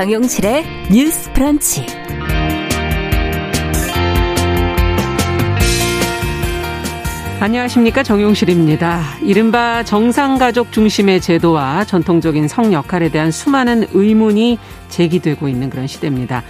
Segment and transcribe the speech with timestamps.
[0.00, 1.84] 정용실의 뉴스 프런치.
[7.38, 9.02] 안녕하십니까 정용실입니다.
[9.20, 16.44] 이른바 정상가족 중심의 제도와 전통적인 성 역할에 대한 수많은 의문이 제기되고 있는 그런 시대입니다.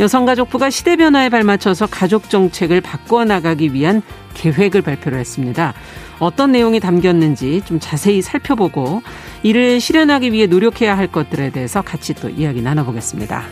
[0.00, 4.02] 여성가족부가 시대 변화에 발맞춰서 가족 정책을 바꿔 나가기 위한
[4.34, 5.72] 계획을 발표를 했습니다.
[6.20, 9.02] 어떤 내용이 담겼는지 좀 자세히 살펴보고
[9.42, 13.44] 이를 실현하기 위해 노력해야 할 것들에 대해서 같이 또 이야기 나눠보겠습니다.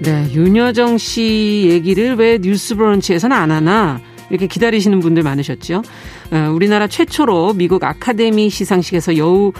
[0.00, 4.00] 네, 윤여정 씨 얘기를 왜 뉴스 브런치에서는 안 하나
[4.30, 5.82] 이렇게 기다리시는 분들 많으셨죠.
[6.30, 9.52] 어, 우리나라 최초로 미국 아카데미 시상식에서 여우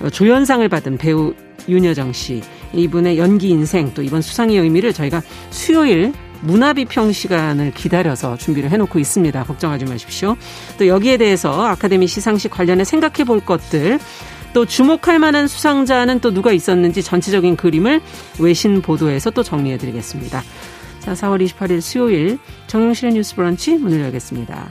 [0.00, 1.34] 어, 조연상을 받은 배우
[1.68, 2.40] 윤여정 씨
[2.72, 9.44] 이분의 연기 인생 또 이번 수상의 의미를 저희가 수요일 문화비평 시간을 기다려서 준비를 해놓고 있습니다.
[9.44, 10.36] 걱정하지 마십시오.
[10.78, 13.98] 또 여기에 대해서 아카데미 시상식 관련해 생각해 볼 것들
[14.52, 18.00] 또 주목할 만한 수상자는 또 누가 있었는지 전체적인 그림을
[18.38, 20.42] 외신 보도에서 또 정리해 드리겠습니다.
[21.00, 24.70] 자, 4월 28일 수요일 정용실의 뉴스 브런치 문을 열겠습니다.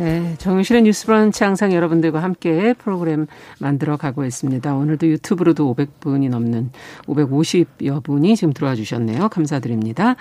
[0.00, 3.26] 네, 정용실의 뉴스 브런치 항상 여러분들과 함께 프로그램
[3.58, 4.74] 만들어 가고 있습니다.
[4.74, 6.70] 오늘도 유튜브로도 500분이 넘는
[7.06, 9.28] 550여 분이 지금 들어와 주셨네요.
[9.28, 10.16] 감사드립니다.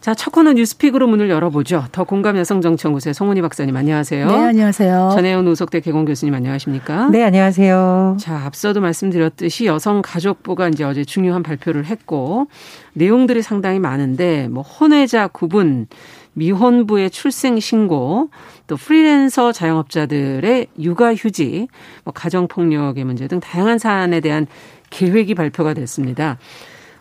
[0.00, 1.84] 자, 첫 코너 뉴스픽으로 문을 열어보죠.
[1.92, 4.26] 더 공감 여성정치연구소의 송은희 박사님 안녕하세요.
[4.26, 5.12] 네, 안녕하세요.
[5.14, 7.08] 전혜원 우석대 개공 교수님 안녕하십니까?
[7.10, 8.16] 네, 안녕하세요.
[8.18, 12.48] 자, 앞서도 말씀드렸듯이 여성가족부가 이제 어제 중요한 발표를 했고
[12.94, 15.86] 내용들이 상당히 많은데 뭐 혼외자 구분
[16.34, 18.28] 미혼부의 출생 신고,
[18.66, 21.68] 또 프리랜서 자영업자들의 육아 휴직,
[22.04, 24.46] 뭐 가정 폭력의 문제 등 다양한 사안에 대한
[24.90, 26.38] 계획이 발표가 됐습니다.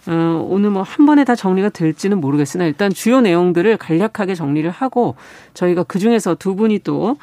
[0.05, 5.15] 어, 오늘 뭐 한 번에 다 정리가 될지는 모르겠으나 일단 주요 내용들을 간략하게 정리를 하고
[5.53, 7.15] 저희가 그 중에서 두 분이 또,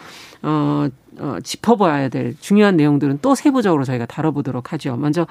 [0.43, 0.89] 어,
[1.21, 4.97] 어, 짚어봐야 될 중요한 내용들은 또 세부적으로 저희가 다뤄보도록 하죠.
[4.97, 5.27] 먼저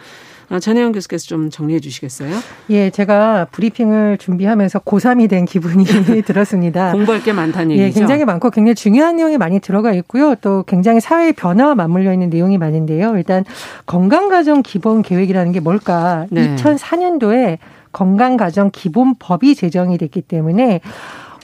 [0.49, 2.35] 어, 전혜영 교수께서 좀 정리해 주시겠어요?
[2.69, 5.85] 예, 제가 브리핑을 준비하면서 고3이 된 기분이
[6.25, 6.91] 들었습니다.
[6.91, 7.97] 공부할 게 많다는 예, 얘기죠?
[7.97, 10.35] 예, 굉장히 많고 굉장히 중요한 내용이 많이 들어가 있고요.
[10.41, 13.15] 또 굉장히 사회의 변화와 맞물려 있는 내용이 많은데요.
[13.17, 13.43] 일단
[13.85, 16.25] 건강가정 기본 계획이라는 게 뭘까?
[16.29, 16.55] 네.
[16.55, 17.57] 2004년도에
[17.91, 20.81] 건강가정 기본법이 제정이 됐기 때문에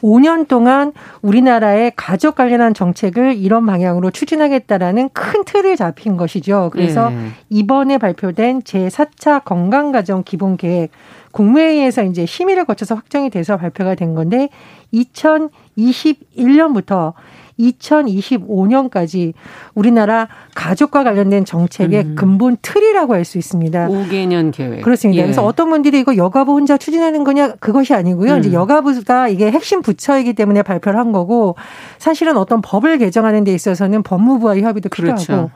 [0.05, 0.93] 5년 동안
[1.23, 6.69] 우리나라의 가족 관련한 정책을 이런 방향으로 추진하겠다라는 큰 틀을 잡힌 것이죠.
[6.71, 7.29] 그래서 네.
[7.49, 10.91] 이번에 발표된 제4차 건강가정 기본 계획
[11.31, 14.49] 국무회의에서 이제 심의를 거쳐서 확정이 돼서 발표가 된 건데
[14.93, 17.13] 2021년부터
[17.59, 19.33] 2025년까지
[19.73, 22.15] 우리나라 가족과 관련된 정책의 음.
[22.15, 23.87] 근본 틀이라고 할 수 있습니다.
[23.89, 24.83] 5개년 계획.
[24.83, 25.19] 그렇습니다.
[25.19, 25.25] 예.
[25.25, 28.33] 그래서 어떤 분들이 이거 여가부 혼자 추진하는 거냐 그것이 아니고요.
[28.33, 28.39] 음.
[28.39, 31.55] 이제 여가부가 이게 핵심 부처이기 때문에 발표를 한 거고
[31.97, 35.49] 사실은 어떤 법을 개정하는 데 있어서는 법무부와의 협의도 필요하고 그렇죠.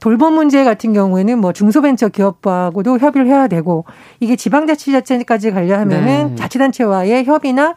[0.00, 3.84] 돌봄 문제 같은 경우에는 뭐 중소벤처기업부하고도 협의를 해야 되고
[4.18, 6.34] 이게 지방자치자체까지 가려하면은 네.
[6.36, 7.74] 자치단체와의 협의나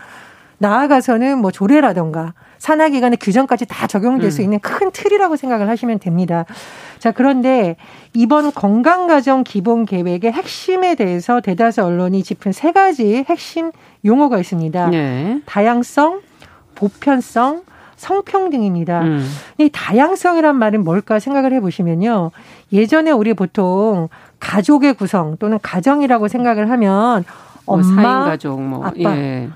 [0.57, 4.31] 나아가서는 뭐 조례라던가 산하 기관의 규정까지 다 적용될 음.
[4.31, 6.45] 수 있는 큰 틀이라고 생각을 하시면 됩니다.
[6.97, 7.75] 자, 그런데
[8.13, 13.73] 이번 건강가정 기본 계획의 핵심에 대해서 대다수 언론이 짚은 세 가지 핵심
[14.05, 14.87] 용어가 있습니다.
[14.91, 15.41] 네.
[15.45, 16.21] 다양성,
[16.75, 17.63] 보편성,
[17.97, 19.01] 성평 등입니다.
[19.01, 19.27] 음.
[19.57, 22.31] 이 다양성이란 말은 뭘까 생각을 해보시면요.
[22.71, 24.07] 예전에 우리 보통
[24.39, 27.25] 가족의 구성 또는 가정이라고 생각을 하면
[27.65, 29.49] 뭐 엄마, 가족, 뭐, 아빠, 예.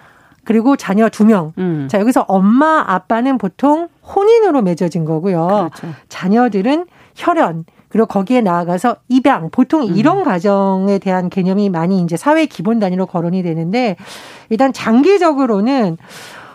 [0.48, 1.52] 그리고 자녀 두 명.
[1.58, 1.90] 음.
[1.92, 5.70] 자, 여기서 엄마, 아빠는 보통 혼인으로 맺어진 거고요.
[5.76, 5.94] 그렇죠.
[6.08, 6.86] 자녀들은
[7.16, 9.96] 혈연, 그리고 거기에 나아가서 입양, 보통 음.
[9.98, 10.24] 이런 음.
[10.24, 13.98] 가정에 대한 개념이 많이 이제 사회 기본 단위로 거론이 되는데
[14.50, 15.98] 일단 장기적으로는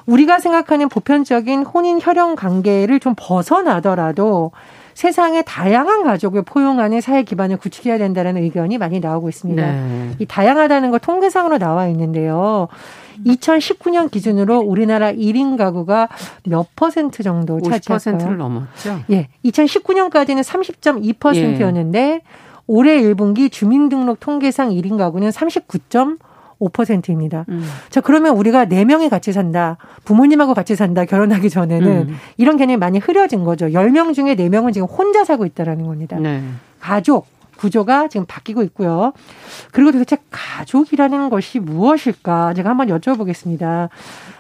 [0.06, 4.52] 우리가 생각하는 보편적인 혼인 혈연 관계를 좀 벗어나더라도
[4.94, 9.62] 세상의 다양한 가족을 포용하는 사회 기반을 구축해야 된다는 의견이 많이 나오고 있습니다.
[9.62, 10.10] 네.
[10.18, 12.68] 이 다양하다는 거 통계상으로 나와 있는데요.
[13.26, 16.08] 2019년 기준으로 우리나라 1인 가구가
[16.44, 18.18] 몇 퍼센트 정도 차지할까요?
[18.18, 19.00] 50%를 넘었죠.
[19.10, 19.28] 예.
[19.44, 22.20] 2019년까지는 30.2%였는데 예.
[22.66, 26.18] 올해 1분기 주민등록 통계상 1인 가구는 39.
[26.70, 27.44] 5%입니다.
[27.48, 27.64] 음.
[27.90, 29.76] 자, 그러면 우리가 4명이 같이 산다.
[30.04, 31.04] 부모님하고 같이 산다.
[31.04, 32.16] 결혼하기 전에는 음.
[32.36, 33.66] 이런 개념이 많이 흐려진 거죠.
[33.66, 36.16] 10명 중에 4명은 지금 혼자 살고 있다라는 겁니다.
[36.18, 36.42] 네.
[36.80, 37.26] 가족
[37.56, 39.12] 구조가 지금 바뀌고 있고요.
[39.70, 42.54] 그리고 도대체 가족이라는 것이 무엇일까?
[42.54, 43.88] 제가 한번 여쭤보겠습니다.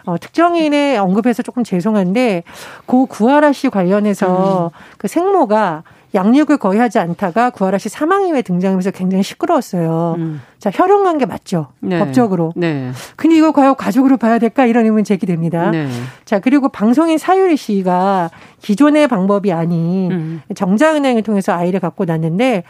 [0.06, 2.42] 어, 특정인의 언급해서 조금 죄송한데
[2.86, 4.78] 고 구하라 씨 관련해서 음.
[4.98, 10.16] 그 생모가 양육을 거의 하지 않다가 구하라 씨 사망 이후에 등장하면서 굉장히 시끄러웠어요.
[10.18, 10.42] 음.
[10.58, 11.68] 자, 혈연한 게 맞죠.
[11.80, 11.98] 네.
[11.98, 12.52] 법적으로.
[12.54, 12.90] 네.
[13.16, 14.66] 근데 이거 과연 가족으로 봐야 될까?
[14.66, 15.70] 이런 의문 제기됩니다.
[15.70, 15.88] 네.
[16.24, 18.30] 자, 그리고 방송인 사유리 씨가
[18.60, 20.42] 기존의 방법이 아닌 음.
[20.54, 22.64] 정자은행을 통해서 아이를 갖고 났는데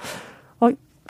[0.60, 0.68] 어,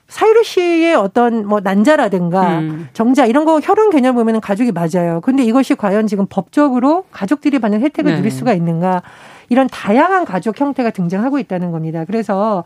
[0.09, 2.89] 사유리 씨의 어떤 뭐 난자라든가 음.
[2.93, 5.21] 정자 이런 거 혈연 개념 보면 가족이 맞아요.
[5.23, 8.17] 근데 이것이 과연 지금 법적으로 가족들이 받는 혜택을 네.
[8.19, 9.03] 누릴 수가 있는가?
[9.53, 12.07] 이런 다양한 가족 형태가 등장하고 있다는 겁니다.
[12.07, 12.65] 그래서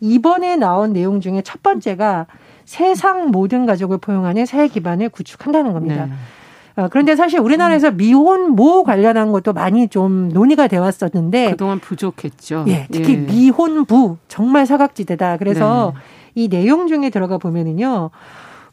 [0.00, 2.26] 이번에 나온 내용 중에 첫 번째가
[2.64, 6.06] 세상 모든 가족을 포용하는 사회 기반을 구축한다는 겁니다.
[6.06, 6.12] 네.
[6.82, 12.64] 어, 그런데 사실 우리나라에서 미혼 모 관련한 것도 많이 좀 논의가 되어 왔었는데 그동안 부족했죠.
[12.66, 13.16] 예, 특히 예.
[13.18, 15.36] 미혼부 정말 사각지대다.
[15.36, 16.00] 그래서 네.
[16.34, 18.10] 이 내용 중에 들어가 보면은요.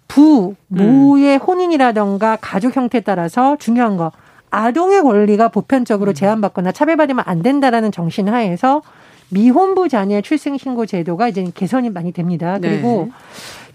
[0.08, 1.40] 부, 모의 음.
[1.40, 4.12] 혼인이라던가 가족 형태에 따라서 중요한 거
[4.52, 6.14] 아동의 권리가 보편적으로 음.
[6.14, 8.82] 제한받거나 차별받으면 안 된다라는 정신 하에서
[9.30, 12.60] 미혼부 자녀 출생 신고 제도가 이제 개선이 많이 됩니다.
[12.62, 13.12] 그리고 네.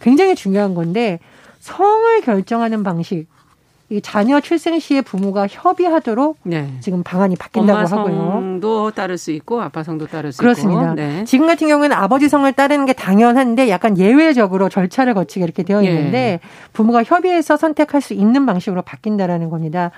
[0.01, 1.19] 굉장히 중요한 건데
[1.61, 3.27] 성을 결정하는 방식
[3.89, 6.73] 이 자녀 출생 시에 부모가 협의하도록 네.
[6.81, 8.31] 지금 방안이 바뀐다고 엄마 하고요.
[8.33, 10.83] 성도 따를 수 있고 아빠 성도 따를 수 그렇습니다.
[10.83, 10.95] 있고.
[10.95, 11.25] 네.
[11.25, 15.89] 지금 같은 경우에는 아버지 성을 따르는 게 당연한데 약간 예외적으로 절차를 거치게 이렇게 되어 예.
[15.89, 16.41] 있는데 예.
[16.73, 19.93] 부모가 협의해서 선택할 수 있는 방식으로 바뀐다라는 겁니다.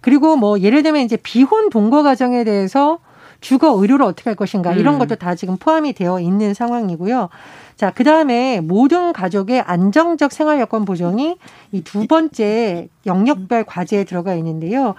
[0.00, 3.00] 그리고 뭐 예를 들면 이제 비혼 동거 가정에 대해서
[3.40, 4.98] 주거 의료를 어떻게 할 것인가 이런 음.
[4.98, 7.28] 것도 다 지금 포함이 되어 있는 상황이고요.
[7.76, 11.36] 자, 그 다음에 모든 가족의 안정적 생활 여건 보정이
[11.72, 14.94] 이 두 번째 영역별 과제에 들어가 있는데요.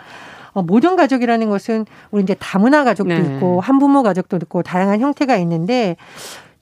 [0.54, 3.20] 어, 모든 가족이라는 것은 우리 이제 다문화 가족도 네.
[3.20, 5.96] 있고 한부모 가족도 있고 다양한 형태가 있는데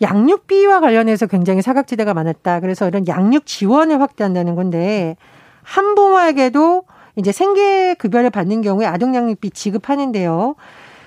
[0.01, 2.59] 양육비와 관련해서 굉장히 사각지대가 많았다.
[2.59, 5.15] 그래서 이런 양육 지원을 확대한다는 건데
[5.63, 6.83] 한부모에게도
[7.15, 10.55] 이제 생계 급여를 받는 경우에 아동 양육비 지급하는데요.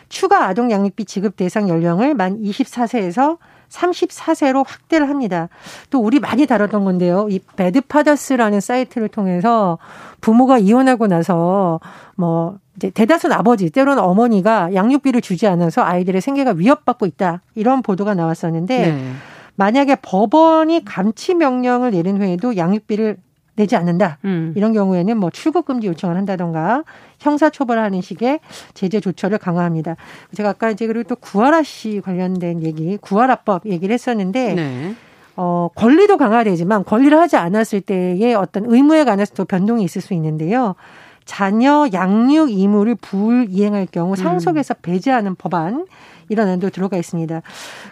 [0.08, 3.38] 추가 아동 양육비 지급 대상 연령을 만 24세에서
[3.68, 5.48] 34세로 확대를 합니다.
[5.90, 7.28] 또 우리 많이 다뤘던 건데요.
[7.30, 9.78] 이 배드파더스라는 사이트를 통해서
[10.20, 11.80] 부모가 이혼하고 나서
[12.16, 17.42] 뭐 이제 대다수는 아버지, 때로는 어머니가 양육비를 주지 않아서 아이들의 생계가 위협받고 있다.
[17.54, 19.12] 이런 보도가 나왔었는데 네.
[19.56, 23.16] 만약에 법원이 감치 명령을 내린 후에도 양육비를
[23.58, 24.18] 내지 않는다.
[24.24, 24.52] 음.
[24.56, 26.84] 이런 경우에는 뭐 출국 금지 요청을 한다던가
[27.18, 28.38] 형사 처벌하는 식의
[28.72, 29.96] 제재 조처를 강화합니다.
[30.32, 34.94] 제가 아까 이제 그리고 또 구하라 씨 관련된 얘기, 구하라법 얘기를 했었는데 네.
[35.34, 40.76] 어, 권리도 강화되지만 권리를 하지 않았을 때의 어떤 의무에 관해서 도 변동이 있을 수 있는데요.
[41.24, 44.16] 자녀 양육 의무를 불이행할 경우 음.
[44.16, 45.86] 상속에서 배제하는 법안
[46.28, 47.42] 이런 안도 들어가 있습니다.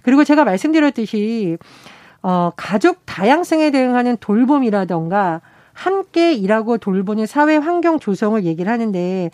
[0.03, 1.59] 그리고 제가 말씀드렸듯이
[2.23, 5.41] 어, 가족 다양성에 대응하는 돌봄이라던가
[5.77, 9.31] 함께 일하고 돌보는 사회 환경 조성을 얘기를 하는데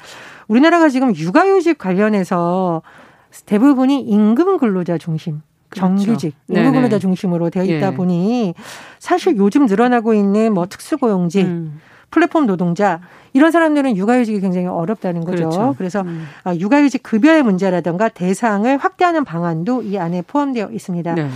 [0.49, 2.83] 우리나라가 지금 육아휴직 관련해서
[3.47, 5.41] 대부분이 임금 근로자 중심.
[5.71, 5.97] 그렇죠.
[5.97, 7.95] 정규직, 임금 근로자 중심으로 되어 있다 예.
[7.95, 8.55] 보니
[8.99, 11.81] 사실 요즘 늘어나고 있는 뭐 특수고용직, 음.
[12.11, 13.01] 플랫폼 노동자
[13.33, 15.49] 이런 사람들은 육아휴직이 굉장히 어렵다는 거죠.
[15.49, 15.75] 그렇죠.
[15.79, 16.27] 그래서 음.
[16.45, 21.15] 아, 육아휴직 급여의 문제라든가 대상을 확대하는 방안도 이 안에 포함되어 있습니다.
[21.15, 21.29] 네.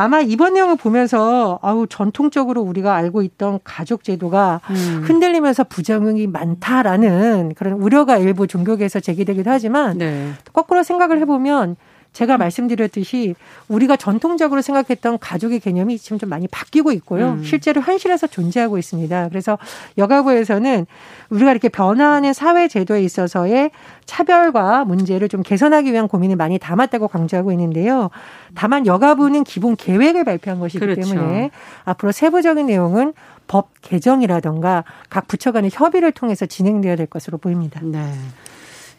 [0.00, 5.02] 아마 이번 내용을 보면서 아우 전통적으로 우리가 알고 있던 가족 제도가 음.
[5.04, 10.30] 흔들리면서 부작용이 많다라는 그런 우려가 일부 종교계에서 제기되기도 하지만 네.
[10.52, 11.74] 거꾸로 생각을 해보면
[12.12, 13.34] 제가 말씀드렸듯이
[13.68, 17.32] 우리가 전통적으로 생각했던 가족의 개념이 지금 좀 많이 바뀌고 있고요.
[17.32, 17.44] 음.
[17.44, 19.28] 실제로 현실에서 존재하고 있습니다.
[19.28, 19.58] 그래서
[19.98, 20.86] 여가부에서는
[21.30, 23.70] 우리가 이렇게 변화하는 사회 제도에 있어서의
[24.06, 28.10] 차별과 문제를 좀 개선하기 위한 고민을 많이 담았다고 강조하고 있는데요.
[28.54, 31.02] 다만 여가부는 기본 계획을 발표한 것이기 그렇죠.
[31.02, 31.50] 때문에
[31.84, 33.12] 앞으로 세부적인 내용은
[33.46, 37.80] 법 개정이라던가 각 부처 간의 협의를 통해서 진행되어야 될 것으로 보입니다.
[37.82, 38.12] 네.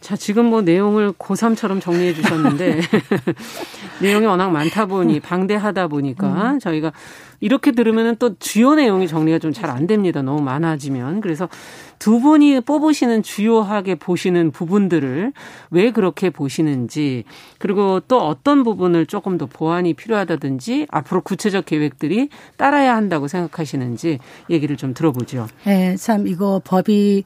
[0.01, 2.79] 자, 지금 뭐 내용을 고3처럼 정리해 주셨는데,
[4.01, 6.59] 내용이 워낙 많다 보니, 방대하다 보니까, 음.
[6.59, 6.93] 저희가
[7.41, 10.21] 이렇게 들으면은 또 주요 내용이 정리가 좀 잘 안 됩니다.
[10.21, 11.21] 너무 많아지면.
[11.21, 11.47] 그래서
[11.99, 15.33] 두 분이 뽑으시는 주요하게 보시는 부분들을
[15.71, 17.23] 왜 그렇게 보시는지,
[17.59, 24.77] 그리고 또 어떤 부분을 조금 더 보완이 필요하다든지, 앞으로 구체적 계획들이 따라야 한다고 생각하시는지 얘기를
[24.77, 25.47] 좀 들어보죠.
[25.65, 27.23] 네, 참, 이거 법이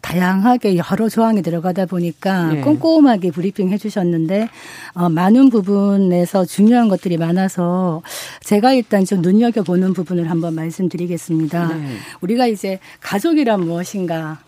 [0.00, 2.60] 다양하게 여러 조항이 들어가다 보니까 예.
[2.60, 4.48] 꼼꼼하게 브리핑 해주셨는데
[4.94, 8.02] 어, 많은 부분에서 중요한 것들이 많아서
[8.42, 11.68] 제가 일단 좀 눈여겨 보는 부분을 한번 말씀드리겠습니다.
[11.68, 11.96] 네.
[12.20, 14.38] 우리가 이제 가족이란 무엇인가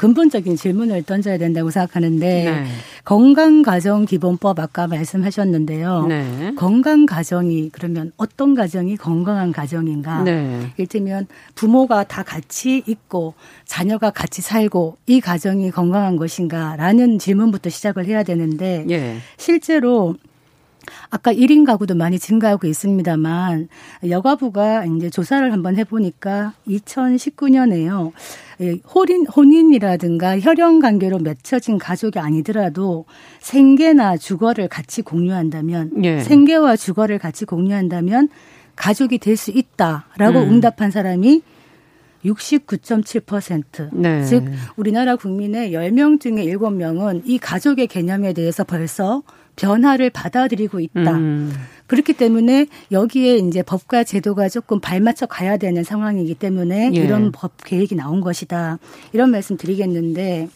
[0.00, 2.64] 근본적인 질문을 던져야 된다고 생각하는데 네.
[3.04, 6.06] 건강가정기본법 아까 말씀하셨는데요.
[6.06, 6.52] 네.
[6.56, 10.22] 건강 가정이 그러면 어떤 가정이 건강한 가정인가?
[10.22, 10.72] 네.
[10.78, 13.34] 일테면 부모가 다 같이 있고
[13.66, 19.16] 자녀가 같이 살고 이 가정이 건강한 것인가라는 질문부터 시작을 해야 되는데 예.
[19.36, 20.14] 실제로
[21.10, 23.68] 아까 1인 가구도 많이 증가하고 있습니다만
[24.08, 28.12] 여가부가 이제 조사를 한번 해보니까 2019년에요.
[28.94, 33.06] 혼인, 혼인이라든가 혈연 관계로 맺혀진 가족이 아니더라도
[33.40, 36.20] 생계나 주거를 같이 공유한다면 예.
[36.20, 38.28] 생계와 주거를 같이 공유한다면
[38.76, 40.50] 가족이 될 수 있다라고 음.
[40.54, 41.42] 응답한 사람이
[42.24, 43.88] 69.7%.
[43.92, 44.24] 네.
[44.24, 44.44] 즉
[44.76, 49.22] 우리나라 국민의 10명 중에 7명은 이 가족의 개념에 대해서 벌써
[49.56, 51.12] 변화를 받아들이고 있다.
[51.12, 51.52] 음.
[51.86, 56.96] 그렇기 때문에 여기에 이제 법과 제도가 조금 발맞춰 가야 되는 상황이기 때문에 예.
[56.96, 58.78] 이런 법 계획이 나온 것이다.
[59.12, 60.48] 이런 말씀 드리겠는데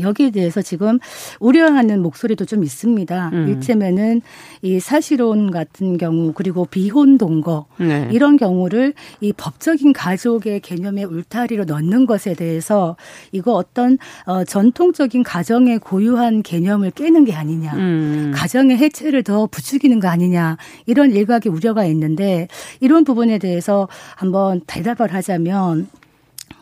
[0.00, 0.98] 여기에 대해서 지금
[1.40, 3.30] 우려하는 목소리도 좀 있습니다.
[3.32, 3.48] 음.
[3.48, 4.22] 일체면은
[4.62, 8.08] 이 사실혼 같은 경우 그리고 비혼 동거 네.
[8.12, 12.96] 이런 경우를 이 법적인 가족의 개념의 울타리로 넣는 것에 대해서
[13.32, 17.74] 이거 어떤 어 전통적인 가정의 고유한 개념을 깨는 게 아니냐.
[17.74, 18.32] 음.
[18.34, 20.56] 가정의 해체를 더 부추기는 거 아니냐.
[20.86, 22.48] 이런 일각의 우려가 있는데
[22.80, 25.88] 이런 부분에 대해서 한번 대답을 하자면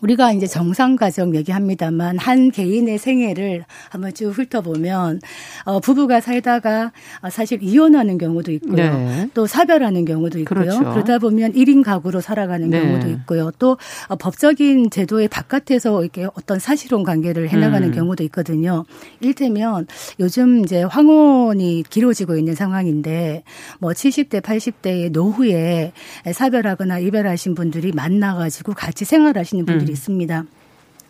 [0.02, 5.20] 우리가 이제 정상 가정 얘기합니다만 한 개인의 생애를 한번 쭉 훑어보면
[5.64, 6.92] 어 부부가 살다가
[7.22, 8.76] 어, 사실 이혼하는 경우도 있고요.
[8.76, 9.30] 네.
[9.32, 10.60] 또 사별하는 경우도 있고요.
[10.60, 10.80] 그렇죠.
[10.90, 12.80] 그러다 보면 1인 가구로 살아가는 네.
[12.80, 13.52] 경우도 있고요.
[13.58, 13.78] 또
[14.08, 17.94] 어, 법적인 제도의 바깥에서 이렇게 어떤 사실혼 관계를 해나가는 음.
[17.94, 18.84] 경우도 있거든요.
[19.20, 19.86] 일테면
[20.18, 23.44] 요즘 이제 황혼이 길어지고 있는 상황인데
[23.78, 25.92] 뭐 70대, 80대의 노후에
[26.32, 29.91] 사별하거나 이별하신 분들이 만나가지고 같이 생활하시는 분들이 음.
[29.92, 30.44] 있습니다.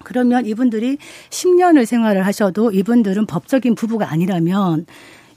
[0.04, 0.98] 그러면 이분들이
[1.30, 4.86] 10년을 생활을 하셔도 이분들은 법적인 부부가 아니라면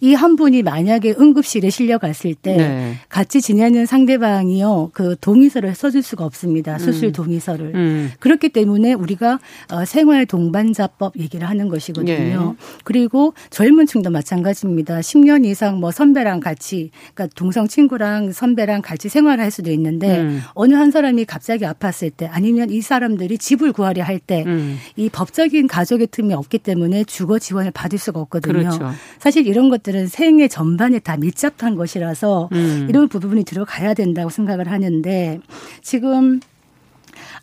[0.01, 2.95] 이 한 분이 만약에 응급실에 실려갔을 때 네.
[3.09, 7.11] 같이 지내는 상대방이요 그 동의서를 써줄 수가 없습니다 수술 음.
[7.11, 8.11] 동의서를 음.
[8.19, 9.39] 그렇기 때문에 우리가
[9.71, 12.55] 어, 생활 동반자법 얘기를 하는 것이거든요.
[12.59, 12.65] 네.
[12.83, 14.99] 그리고 젊은층도 마찬가지입니다.
[14.99, 20.41] 10년 이상 뭐 선배랑 같이 그러니까 동성 친구랑 선배랑 같이 생활할 수도 있는데 음.
[20.53, 24.79] 어느 한 사람이 갑자기 아팠을 때 아니면 이 사람들이 집을 구하려 할 때이 음.
[25.11, 28.53] 법적인 가족의 틈이 없기 때문에 주거 지원을 받을 수가 없거든요.
[28.53, 28.91] 그렇죠.
[29.19, 32.87] 사실 이런 것 것들은 생애 전반에 다 밀접한 것이라서 음.
[32.89, 35.39] 이런 부분이 들어가야 된다고 생각을 하는데
[35.81, 36.39] 지금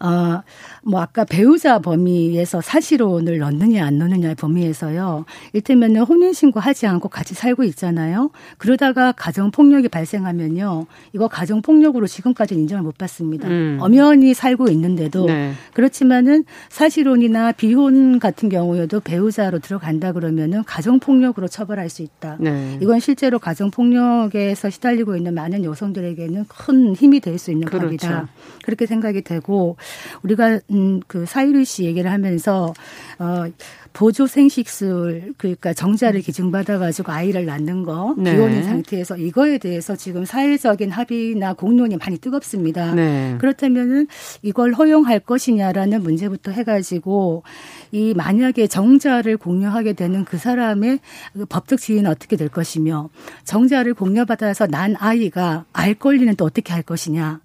[0.02, 0.42] 어,
[0.82, 5.24] 뭐 아까 배우자 범위에서 사실혼을 넣느냐 안 넣느냐의 범위에서요.
[5.52, 8.30] 일테면 혼인신고 하지 않고 같이 살고 있잖아요.
[8.58, 10.86] 그러다가 가정폭력이 발생하면요.
[11.12, 13.48] 이거 가정폭력으로 지금까지 인정을 못 받습니다.
[13.48, 13.78] 음.
[13.80, 15.52] 엄연히 살고 있는데도 네.
[15.74, 22.36] 그렇지만은 사실혼이나 비혼 같은 경우에도 배우자로 들어간다 그러면은 가정폭력으로 처벌할 수 있다.
[22.40, 22.78] 네.
[22.80, 27.86] 이건 실제로 가정폭력에서 시달리고 있는 많은 여성들에게는 큰 힘이 될 수 있는 그렇죠.
[27.86, 28.28] 법이다.
[28.62, 29.76] 그렇게 생각이 되고
[30.22, 32.72] 우리가 음, 그 사유리 씨 얘기를 하면서
[33.18, 33.44] 어
[33.92, 38.34] 보조 생식술 그러니까 정자를 기증받아 가지고 아이를 낳는 거 네.
[38.34, 42.94] 비혼인 상태에서 이거에 대해서 지금 사회적인 합의나 공론이 많이 뜨겁습니다.
[42.94, 43.36] 네.
[43.38, 44.06] 그렇다면은
[44.42, 47.42] 이걸 허용할 것이냐라는 문제부터 해가지고
[47.90, 51.00] 이 만약에 정자를 공유하게 되는 그 사람의
[51.34, 53.10] 그 법적 지위는 어떻게 될 것이며
[53.44, 57.40] 정자를 공유받아서 난 아이가 알 권리는 또 어떻게 할 것이냐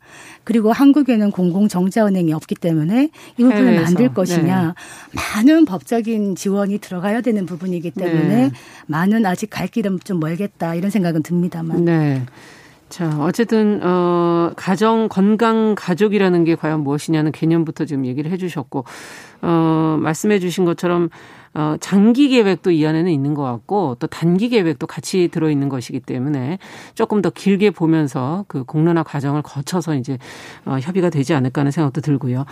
[0.45, 4.73] 그리고 한국에는 공공정자은행이 없기 때문에 이 부분을 만들 것이냐
[5.11, 5.21] 네.
[5.35, 8.51] 많은 법적인 지원이 들어가야 되는 부분이기 때문에 네.
[8.85, 11.83] 많은 아직 갈 길은 좀 멀겠다 이런 생각은 듭니다만.
[11.83, 12.23] 네.
[12.89, 18.85] 자, 어쨌든, 어, 가정, 건강, 가족이라는 게 과연 무엇이냐는 개념부터 지금 얘기를 해 주셨고,
[19.41, 21.09] 어, 말씀해 주신 것처럼,
[21.57, 25.99] 어, 장기 계획도 이 안에는 있는 것 같고, 또 단기 계획도 같이 들어 있는 것이기
[26.01, 26.59] 때문에
[26.93, 30.19] 조금 더 길게 보면서 그 공론화 과정을 거쳐서 이제,
[30.65, 32.45] 어, 협의가 되지 않을까 하는 생각도 들고요.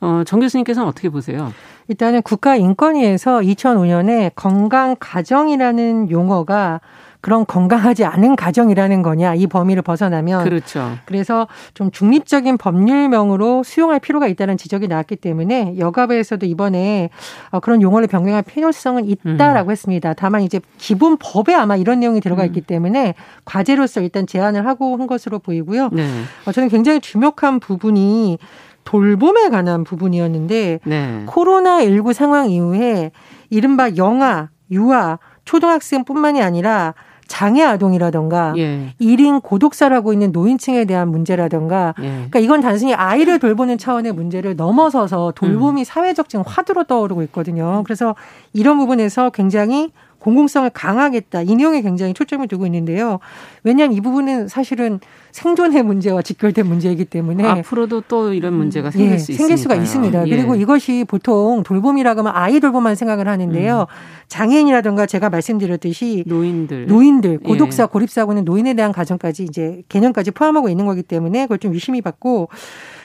[0.00, 1.52] 어, 정 교수님께서는 어떻게 보세요?
[1.88, 6.80] 일단은 국가인권위에서 2005년에 건강 가정이라는 용어가
[7.22, 10.98] 그런 건강하지 않은 가정이라는 거냐 이 범위를 벗어나면 그렇죠.
[11.04, 17.10] 그래서 좀 중립적인 법률명으로 수용할 필요가 있다는 지적이 나왔기 때문에 여가부에서도 이번에
[17.50, 19.70] 어, 그런 용어를 변경할 필요성은 있다라고 음.
[19.70, 20.14] 했습니다.
[20.14, 22.66] 다만 이제 기본 법에 아마 이런 내용이 들어가 있기 음.
[22.66, 23.14] 때문에
[23.44, 25.90] 과제로서 일단 제안을 하고 한 것으로 보이고요.
[25.92, 26.08] 네.
[26.44, 28.38] 어, 저는 굉장히 주목한 부분이
[28.82, 31.22] 돌봄에 관한 부분이었는데 네.
[31.26, 33.12] 코로나 19 상황 이후에
[33.48, 36.94] 이른바 영아, 유아, 초등학생뿐만이 아니라
[37.32, 38.92] 장애 아동이라던가 예.
[39.00, 42.02] 1인 고독사라고 있는 노인층에 대한 문제라던가 예.
[42.02, 45.84] 그러니까 이건 단순히 아이를 돌보는 차원의 문제를 넘어서서 돌봄이 음.
[45.84, 47.84] 사회적 지금 화두로 떠오르고 있거든요.
[47.84, 48.14] 그래서
[48.52, 51.42] 이런 부분에서 굉장히 공공성을 강하겠다.
[51.42, 53.18] 이 내용에 굉장히 초점을 두고 있는데요.
[53.64, 55.00] 왜냐하면 이 부분은 사실은
[55.32, 59.74] 생존의 문제와 직결된 문제이기 때문에 앞으로도 또 이런 문제가 음, 생길 예, 수 생길 수가
[59.74, 60.26] 있습니다.
[60.28, 60.30] 예.
[60.30, 63.80] 그리고 이것이 보통 돌봄이라고 하면 아이 돌봄만 생각을 하는데요.
[63.80, 63.86] 음.
[64.28, 67.86] 장애인이라든가 제가 말씀드렸듯이 노인들, 노인들, 고독사, 예.
[67.86, 72.48] 고립사고는 노인에 대한 가정까지 이제 개념까지 포함하고 있는 거기 때문에 그걸 좀 유심히 받고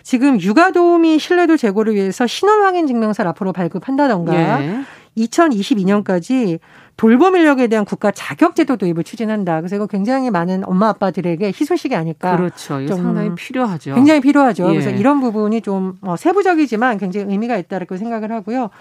[0.03, 4.81] 지금 육아 도우미 신뢰도 제고를 위해서 신원 확인 증명서를 앞으로 발급한다던가 예.
[5.17, 6.59] 2022년까지
[6.97, 9.61] 돌봄 인력에 대한 국가 자격 제도 도입을 추진한다.
[9.61, 12.35] 그래서 이거 굉장히 많은 엄마 아빠들에게 희소식이 아닐까.
[12.35, 12.81] 그렇죠.
[12.81, 13.93] 이거 상당히 필요하죠.
[13.93, 14.67] 굉장히 필요하죠.
[14.69, 14.69] 예.
[14.69, 18.71] 그래서 이런 부분이 좀 어, 세부적이지만 굉장히 의미가 있다고 생각을 하고요.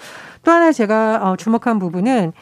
[0.44, 2.32] 또 하나 제가 어, 주목한 부분은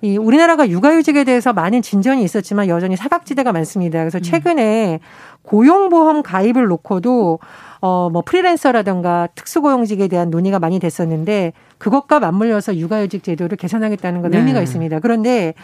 [0.00, 3.98] 이 우리나라가 육아휴직에 대해서 많은 진전이 있었지만 여전히 사각지대가 많습니다.
[3.98, 4.22] 그래서 음.
[4.22, 5.00] 최근에
[5.42, 7.40] 고용보험 가입을 놓고도
[7.80, 14.38] 어, 뭐 프리랜서라든가 특수고용직에 대한 논의가 많이 됐었는데 그것과 맞물려서 육아휴직 제도를 개선하겠다는 건 네.
[14.38, 14.98] 의미가 있습니다.
[15.00, 15.54] 그런데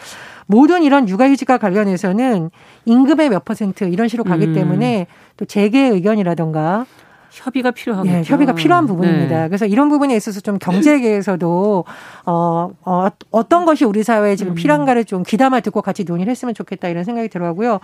[0.47, 2.51] 모든 이런 육아휴직과 관련해서는
[2.85, 4.53] 임금의 몇 퍼센트 이런 식으로 가기 음.
[4.55, 6.87] 때문에 또 재계 의견이라든가
[7.35, 8.09] 협의가 필요하죠.
[8.09, 9.43] 네, 협의가 필요한 부분입니다.
[9.43, 9.49] 네.
[9.49, 11.85] 그래서 이런 부분에 있어서 좀 경제계에서도
[12.27, 14.55] 어, 어 어떤 것이 우리 사회에 지금 음.
[14.55, 17.81] 필요한가를 좀 귀담아 듣고 같이 논의를 했으면 좋겠다 이런 생각이 들어가고요.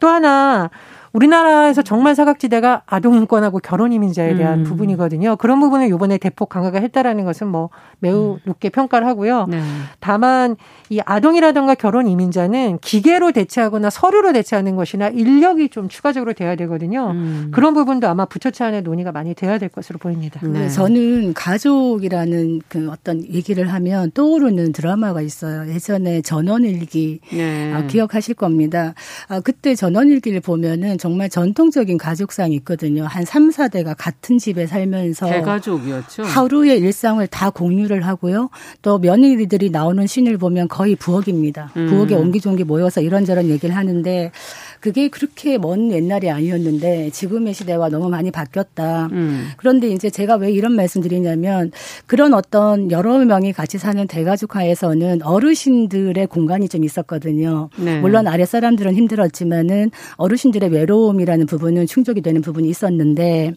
[0.00, 0.70] 또 하나
[1.16, 4.64] 우리나라에서 정말 사각지대가 아동 인권하고 결혼 이민자에 대한 음.
[4.64, 5.36] 부분이거든요.
[5.36, 7.70] 그런 부분을 이번에 대폭 강화가 했다라는 것은 뭐
[8.00, 8.38] 매우 음.
[8.44, 9.46] 높게 평가를 하고요.
[9.48, 9.60] 네.
[9.98, 10.56] 다만
[10.90, 17.12] 이 아동이라든가 결혼 이민자는 기계로 대체하거나 서류로 대체하는 것이나 인력이 좀 추가적으로 돼야 되거든요.
[17.12, 17.50] 음.
[17.52, 20.40] 그런 부분도 아마 부처 차원의 논의가 많이 돼야 될 것으로 보입니다.
[20.46, 20.68] 네.
[20.68, 25.66] 저는 가족이라는 그 어떤 얘기를 하면 떠오르는 드라마가 있어요.
[25.72, 27.72] 예전에 전원일기 네.
[27.72, 28.92] 아, 기억하실 겁니다.
[29.28, 33.04] 아, 그때 전원일기를 보면은 정말 전통적인 가족상이 있거든요.
[33.04, 36.24] 한 3, 4대가 같은 집에 살면서 대가족이었죠.
[36.24, 38.50] 하루의 일상을 다 공유를 하고요.
[38.82, 41.70] 또 며느리들이 나오는 신을 보면 거의 부엌입니다.
[41.76, 41.86] 음.
[41.86, 44.32] 부엌에 옹기종기 모여서 이런저런 얘기를 하는데
[44.80, 49.08] 그게 그렇게 먼 옛날이 아니었는데 지금의 시대와 너무 많이 바뀌었다.
[49.12, 49.48] 음.
[49.56, 51.70] 그런데 이제 제가 왜 이런 말씀 드리냐면
[52.06, 57.70] 그런 어떤 여러 명이 같이 사는 대가족화에서는 어르신들의 공간이 좀 있었거든요.
[57.76, 58.00] 네.
[58.00, 63.54] 물론 아랫 사람들은 힘들었지만은 어르신들의 외로움이라는 부분은 충족이 되는 부분이 있었는데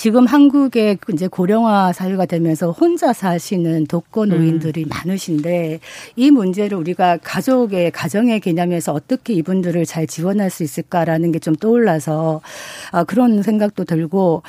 [0.00, 4.88] 지금 한국의 이제 고령화 사회가 되면서 혼자 사시는 독거 노인들이 음.
[4.88, 5.80] 많으신데
[6.16, 12.40] 이 문제를 우리가 가족의 가정의 개념에서 어떻게 이분들을 잘 지원할 수 있을까라는 게 좀 떠올라서
[12.92, 14.42] 아, 그런 생각도 들고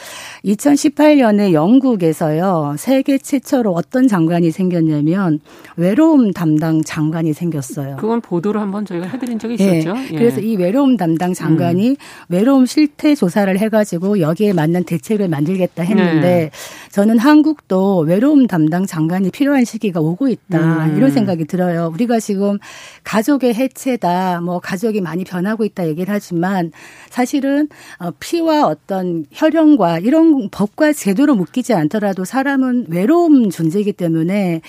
[0.46, 5.42] 2018년에 영국에서요 세계 최초로 어떤 장관이 생겼냐면
[5.76, 7.98] 외로움 담당 장관이 생겼어요.
[7.98, 9.94] 그건 보도를 한번 저희가 해드린 적이 있었죠.
[9.96, 10.10] 네.
[10.14, 10.18] 예.
[10.18, 11.96] 그래서 이 외로움 담당 장관이 음.
[12.30, 16.52] 외로움 실태 조사를 해가지고 여기에 맞는 대책을 만 들겠다 했는데 네.
[16.92, 20.98] 저는 한국도 외로움 담당 장관이 필요한 시기가 오고 있다 음.
[20.98, 21.92] 이런 생각이 들어요.
[21.94, 22.58] 우리가 지금
[23.04, 26.72] 가족의 해체다, 뭐 가족이 많이 변하고 있다 얘기를 하지만
[27.10, 34.62] 사실은 어, 피와 어떤 혈연과 이런 법과 제도로 묶이지 않더라도 사람은 외로움 존재이기 때문에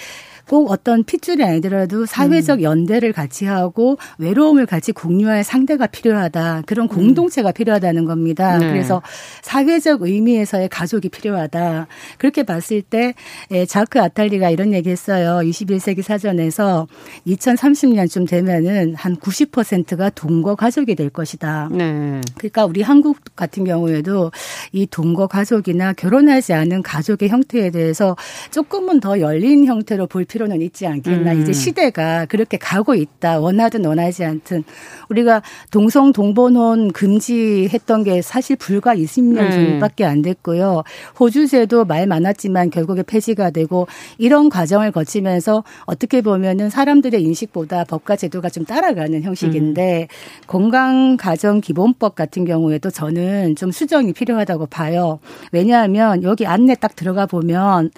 [0.53, 2.63] 꼭 어떤 핏줄이 아니더라도 사회적 음.
[2.63, 6.65] 연대를 같이 하고 외로움을 같이 공유할 상대가 필요하다.
[6.67, 6.89] 그런 음.
[6.89, 8.59] 공동체가 필요하다는 겁니다.
[8.59, 8.69] 네.
[8.69, 9.01] 그래서
[9.41, 11.87] 사회적 의미에서의 가족이 필요하다.
[12.19, 13.15] 그렇게 봤을 때
[13.51, 15.39] 예, 자크 아탈리가 이런 얘기했어요.
[15.39, 16.87] 21세기 사전에서
[17.27, 21.71] 2030년쯤 되면은 한 90%가 동거 가족이 될 것이다.
[21.73, 22.21] 네.
[22.37, 24.31] 그러니까 우리 한국 같은 경우에도
[24.73, 28.17] 이 동거 가족이나 결혼하지 않은 가족의 형태에 대해서
[28.51, 31.33] 조금은 더 열린 형태로 볼 필요 는 있지 않겠나.
[31.33, 31.43] 음.
[31.43, 33.39] 이제 시대가 그렇게 가고 있다.
[33.41, 34.65] 원하든 원하지 않든
[35.09, 40.83] 우리가 동성 동본혼 금지했던 게 사실 불과 20년 전밖에 안 됐고요.
[41.19, 43.87] 호주제도 말 많았지만 결국에 폐지가 되고
[44.19, 50.47] 이런 과정을 거치면서 어떻게 보면은 사람들의 인식보다 법과 제도가 좀 따라가는 형식인데 음.
[50.47, 55.21] 건강 가정 기본법 같은 경우에도 저는 좀 수정이 필요하다고 봐요.
[55.53, 57.91] 왜냐하면 여기 안내 딱 들어가 보면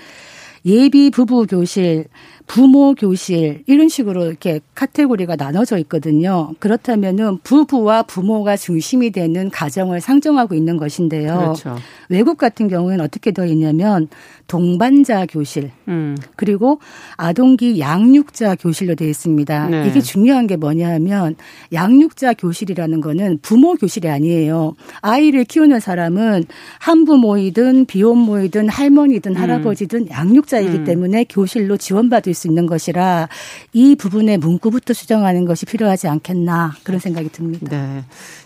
[0.67, 2.07] 예비 부부 교실,
[2.47, 6.53] 부모 교실 이런 식으로 이렇게 카테고리가 나눠져 있거든요.
[6.59, 11.39] 그렇다면은 부부와 부모가 중심이 되는 가정을 상정하고 있는 것인데요.
[11.39, 11.77] 그렇죠.
[12.09, 14.09] 외국 같은 경우에는 어떻게 되어 있냐면
[14.47, 16.17] 동반자 교실 음.
[16.37, 16.81] 그리고
[17.17, 19.69] 아동기 양육자 교실로 되어 있습니다.
[19.69, 19.89] 네.
[19.89, 21.37] 이게 중요한 게 뭐냐하면
[21.73, 24.75] 양육자 교실이라는 거는 부모 교실이 아니에요.
[25.01, 26.45] 아이를 키우는 사람은
[26.79, 29.37] 한부모이든 비혼모이든 할머니든 음.
[29.37, 30.85] 할아버지든 양육자이기 음.
[30.85, 33.29] 때문에 교실로 지원받을 수 있는 것이라
[33.73, 37.67] 이 부분의 문구부터 수정하는 것이 필요하지 않겠나 그런 생각이 듭니다.
[37.71, 38.05] 네.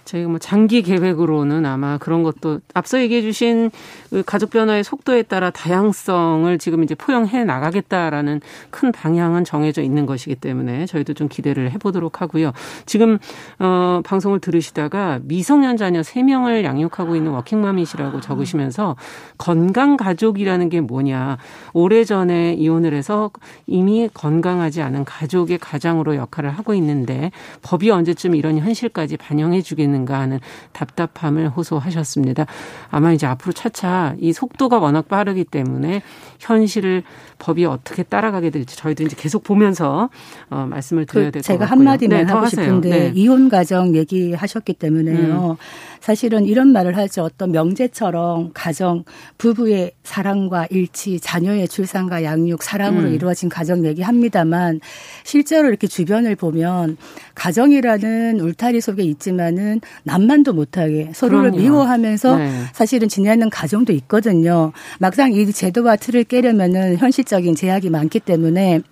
[0.09, 3.71] 저희가 뭐 장기 계획으로는 아마 그런 것도 앞서 얘기해 주신
[4.09, 8.40] 그 가족 변화의 속도에 따라 다양성을 지금 이제 포용해 나가겠다라는
[8.71, 12.53] 큰 방향은 정해져 있는 것이기 때문에 저희도 좀 기대를 해보도록 하고요.
[12.87, 13.18] 지금
[13.59, 18.97] 어 방송을 들으시다가 미성년 자녀 3명을 양육하고 있는 워킹맘이시라고 적으시면서
[19.37, 21.37] 건강 가족이라는 게 뭐냐.
[21.75, 23.31] 오래전에 이혼을 해서
[23.66, 30.18] 이미 건강하지 않은 가족의 가장으로 역할을 하고 있는데 법이 언제쯤 이런 현실까지 반영해 주겠는 않는가
[30.18, 30.40] 하는
[30.72, 32.46] 답답함을 호소하셨습니다.
[32.90, 36.02] 아마 이제 앞으로 차차 이 속도가 워낙 빠르기 때문에
[36.38, 37.02] 현실을
[37.38, 40.11] 법이 어떻게 따라가게 될지 저희도 이제 계속 보면서
[40.50, 41.66] 어, 말씀을 드려야 될것 그 같고요.
[41.66, 43.12] 제가 한마디만 네, 하고 싶은데 네.
[43.14, 45.50] 이혼 가정 얘기하셨기 때문에요.
[45.50, 45.56] 음.
[46.00, 47.24] 사실은 이런 말을 하죠.
[47.24, 49.04] 어떤 명제처럼 가정,
[49.37, 53.14] 부부의 사랑과 일치, 자녀의 출산과 양육, 사랑으로 음.
[53.14, 54.80] 이루어진 가정 얘기합니다만
[55.24, 56.96] 실제로 이렇게 주변을 보면
[57.34, 61.62] 가정이라는 울타리 속에 있지만은 남만도 못하게 서로를 그럼요.
[61.62, 62.51] 미워하면서 네.
[62.72, 64.72] 사실은 지내는 가정도 있거든요.
[64.98, 68.83] 막상 이 제도와 틀을 깨려면은 현실적인 제약이 많기 때문에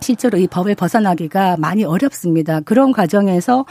[0.00, 2.60] 실제로 이 법을 벗어나기가 많이 어렵습니다.
[2.60, 3.64] 그런 과정에서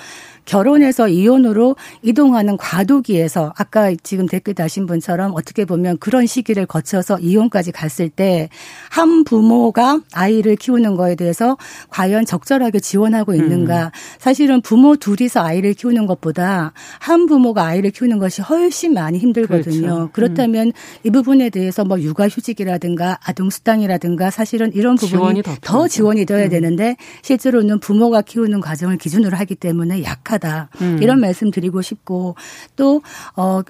[0.45, 7.71] 결혼해서 이혼으로 이동하는 과도기에서 아까 지금 댓글 다신 분처럼 어떻게 보면 그런 시기를 거쳐서 이혼까지
[7.71, 8.49] 갔을 때
[8.89, 11.57] 한 부모가 아이를 키우는 거에 대해서
[11.89, 13.85] 과연 적절하게 지원하고 있는가.
[13.85, 13.89] 음.
[14.19, 19.81] 사실은 부모 둘이서 아이를 키우는 것보다 한 부모가 아이를 키우는 것이 훨씬 많이 힘들거든요.
[19.81, 20.01] 그렇죠.
[20.03, 20.09] 음.
[20.13, 20.71] 그렇다면 음.
[21.03, 26.25] 이 부분에 대해서 뭐 육아 휴직이라든가 아동 수당이라든가 사실은 이런 부분이 더, 더 지원 이
[26.25, 26.49] 되어야 음.
[26.49, 30.69] 되는데 실제로는 부모가 키우는 과정을 기준으로 하기 때문에 약한 부족하다.
[30.81, 30.99] 음.
[31.01, 32.35] 이런 말씀 드리고 싶고
[32.75, 33.01] 또
[33.35, 33.61] 어.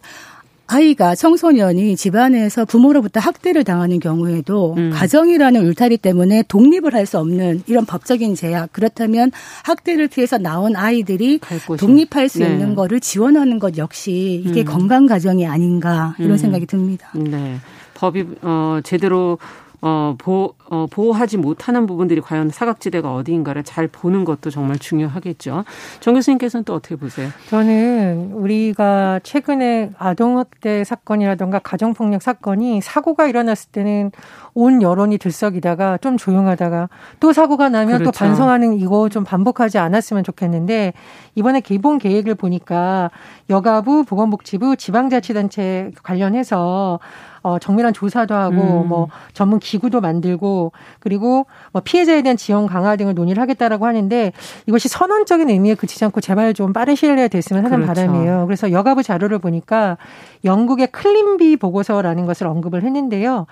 [0.67, 4.89] 아이가 청소년이 집안에서 부모로부터 학대를 당하는 경우에도 음.
[4.89, 9.31] 가정이라는 울타리 때문에 독립을 할 수 없는 이런 법적인 제약 그렇다면
[9.63, 11.39] 학대를 피해서 나온 아이들이
[11.77, 12.49] 독립할 수 네.
[12.49, 14.65] 있는 거를 지원하는 것 역시 이게 음.
[14.65, 16.37] 건강 가정이 아닌가 이런 음.
[16.37, 17.11] 생각이 듭니다.
[17.13, 17.57] 네.
[17.93, 19.37] 법이 어 제대로
[19.87, 25.63] 어, 보, 어, 보호하지 못하는 부분들이 과연 사각지대가 어디인가를 잘 보는 것도 정말 중요하겠죠.
[25.99, 27.29] 정 교수님께서는 또 어떻게 보세요?
[27.49, 34.11] 저는 우리가 최근에 아동학대 사건이라던가 가정폭력 사건이 사고가 일어났을 때는
[34.55, 38.05] 온 여론이 들썩이다가 좀 조용하다가 또 사고가 나면 그렇죠.
[38.05, 40.93] 또 반성하는 이거 좀 반복하지 않았으면 좋겠는데
[41.35, 43.11] 이번에 기본 계획을 보니까
[43.51, 46.99] 여가부, 보건복지부, 지방자치단체 관련해서
[47.45, 48.87] 어, 정밀한 조사도 하고 음.
[48.87, 54.33] 뭐 전문 기구도 만들고 그리고 뭐 피해자에 대한 지원 강화 등을 논의를 하겠다라고 하는데
[54.65, 58.01] 이것이 선언적인 의미에 그치지 않고 제발 좀 빠른 시일 내에 됐으면 하는 그렇죠.
[58.01, 58.47] 바람이에요.
[58.47, 59.99] 그래서 여가부 자료를 보니까
[60.43, 63.45] 영국의 클림비 보고서라는 것을 언급을 했는데요.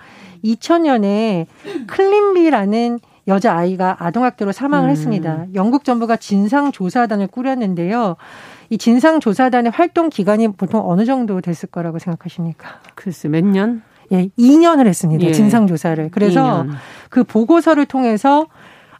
[0.44, 1.46] 2000년에
[1.86, 4.90] 클림비라는 여자 아이가 아동학대로 사망을 음.
[4.90, 5.44] 했습니다.
[5.54, 8.16] 영국 정부가 진상조사단을 꾸렸는데요.
[8.74, 12.80] 이 진상조사단의 활동 기간이 보통 어느 정도 됐을 거라고 생각하십니까?
[12.96, 13.82] 글쎄, 몇 년?
[14.10, 15.24] 예, 2년을 했습니다.
[15.24, 15.32] 예.
[15.32, 16.10] 진상조사를.
[16.10, 16.70] 그래서 2년.
[17.08, 18.46] 그 보고서를 통해서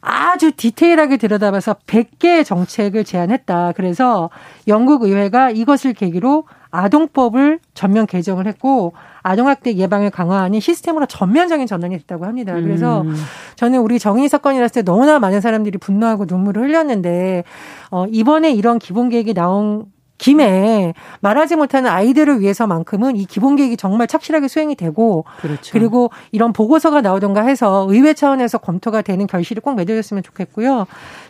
[0.07, 3.73] 아주 디테일하게 들여다봐서 100개의 정책을 제안했다.
[3.75, 4.29] 그래서
[4.67, 12.25] 영국 의회가 이것을 계기로 아동법을 전면 개정을 했고 아동학대 예방을 강화하는 시스템으로 전면적인 전환이 됐다고
[12.25, 12.53] 합니다.
[12.53, 13.15] 그래서 음.
[13.55, 17.43] 저는 우리 정의 사건이 났을 때 너무나 많은 사람들이 분노하고 눈물을 흘렸는데
[17.89, 19.85] 어 이번에 이런 기본 계획이 나온
[20.17, 25.71] 김에 말하지 못하는 아이들을 위해서만큼은 이 기본 계획이 정말 착실하게 수행이 되고 그렇죠.
[25.73, 30.85] 그리고 이런 보고서가 나오던가 해서 의회 차원에서 검토가 되는 결실이 꼭 맺어졌으면 좋겠고요.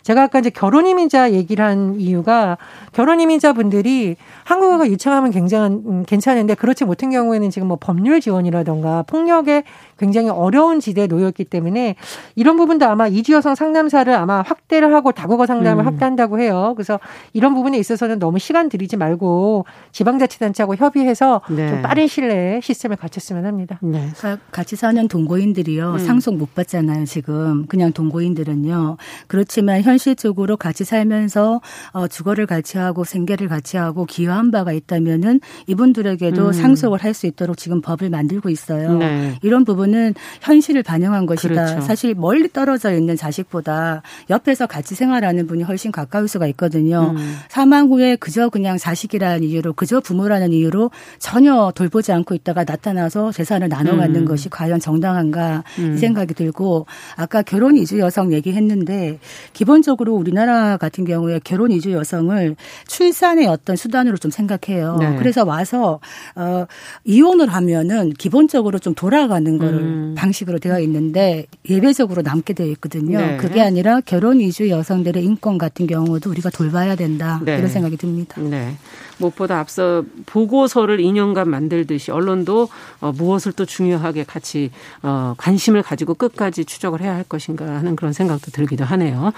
[0.05, 2.59] 제가 아까 이제 결혼 이민자 얘기를 한 이유가
[2.93, 9.01] 결혼 이민자 분들이 한국어가 유창하면 굉장한 음, 괜찮은데 그렇지 못한 경우에는 지금 뭐 법률 지원이라던가
[9.07, 9.63] 폭력에
[9.97, 11.95] 굉장히 어려운 지대에 놓여 있기 때문에
[12.35, 15.87] 이런 부분도 아마 이주 여성 상담사를 아마 확대를 하고 다국어 상담을 음.
[15.87, 16.73] 확대한다고 해요.
[16.75, 16.99] 그래서
[17.33, 21.67] 이런 부분에 있어서는 너무 시간 들이지 말고 지방자치단체하고 협의해서 네.
[21.67, 23.79] 좀 빠른 시일 내에 시스템을 갖췄으면 합니다.
[23.81, 24.09] 네.
[24.51, 25.97] 같이 사는 동거인들이요 음.
[25.97, 27.05] 상속 못 받잖아요.
[27.05, 28.97] 지금 그냥 동거인들은요.
[29.25, 35.39] 그렇지만 현 현실적으로 같이 살면서 어, 주거를 같이 하고 생계를 같이 하고 기여한 바가 있다면은
[35.67, 36.53] 이분들에게도 음.
[36.53, 38.97] 상속을 할 수 있도록 지금 법을 만들고 있어요.
[38.97, 39.39] 네.
[39.41, 41.47] 이런 부분은 현실을 반영한 것이다.
[41.53, 41.79] 그렇죠.
[41.79, 47.13] 사실 멀리 떨어져 있는 자식보다 옆에서 같이 생활하는 분이 훨씬 가까울 수가 있거든요.
[47.15, 47.37] 음.
[47.47, 53.69] 사망 후에 그저 그냥 자식이라는 이유로 그저 부모라는 이유로 전혀 돌보지 않고 있다가 나타나서 재산을
[53.69, 54.25] 나눠 갖는 음.
[54.25, 59.19] 것이 과연 정당한가 이 생각이 들고 아까 결혼 이주 여성 얘기했는데
[59.53, 62.55] 기본 적으로 우리나라 같은 경우에 결혼 이주 여성을
[62.87, 64.97] 출산의 어떤 수단으로 좀 생각해요.
[64.99, 65.15] 네.
[65.17, 65.99] 그래서 와서
[66.35, 66.65] 어
[67.05, 70.15] 이혼을 하면은 기본적으로 좀 돌아가는 거를 음.
[70.17, 73.19] 방식으로 되어 있는데 예외적으로 남게 되어 있거든요.
[73.19, 73.37] 네.
[73.37, 77.57] 그게 아니라 결혼 이주 여성들의 인권 같은 경우도 우리가 돌봐야 된다 네.
[77.57, 78.41] 이런 생각이 듭니다.
[78.41, 78.75] 네.
[79.17, 82.69] 무엇보다 앞서 보고서를 2년간 만들듯이 언론도
[83.01, 84.71] 어, 무엇을 또 중요하게 같이
[85.03, 89.33] 어, 관심을 가지고 끝까지 추적을 해야 할 것인가 하는 그런 생각도 들기도 하네요.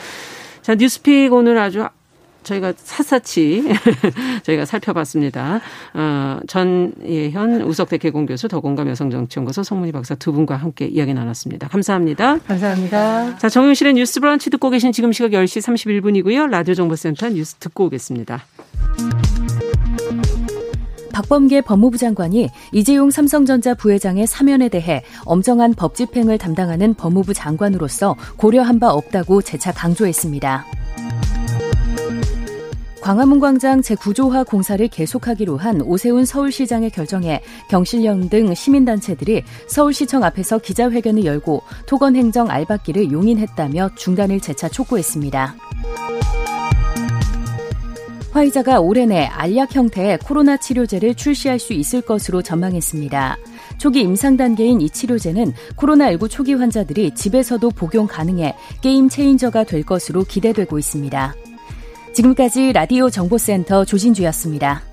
[0.62, 1.86] 자, 뉴스픽 오늘 아주
[2.48, 3.63] 저희가 샅샅이
[4.44, 5.60] 저희가 살펴봤습니다.
[5.94, 11.68] 어, 전예현 우석대 개공교수 더공감 여성정치연구소 송문희 박사 두 분과 함께 이야기 나눴습니다.
[11.68, 12.40] 감사합니다.
[12.40, 13.38] 감사합니다.
[13.38, 16.50] 자, 정용실의 뉴스 브런치 듣고 계신 지금 시각 10시 31분이고요.
[16.50, 18.44] 라디오 정보센터 뉴스 듣고 오겠습니다.
[21.17, 28.80] 박범계 법무부 장관이 이재용 삼성전자 부회장의 사면에 대해 엄정한 법 집행을 담당하는 법무부 장관으로서 고려한
[28.80, 30.63] 바 없다고 재차 강조했습니다.
[33.01, 41.25] 광화문 광장 제9조화 공사를 계속하기로 한 오세훈 서울시장의 결정에 경실련 등 시민단체들이 서울시청 앞에서 기자회견을
[41.25, 45.56] 열고 토건행정 알박기를 용인했다며 중단을 재차 촉구했습니다.
[48.38, 53.38] 화이자가 올해 내 알약 형태의 코로나 치료제를 출시할 수 있을 것으로 전망했습니다.
[53.80, 60.23] 초기 임상 단계인 이 치료제는 코로나19 초기 환자들이 집에서도 복용 가능해 게임 체인저가 될 것으로
[60.23, 61.34] 기대되고 있습니다.
[62.13, 64.84] 지금까지 라디오 정보센터 조진주였습니다.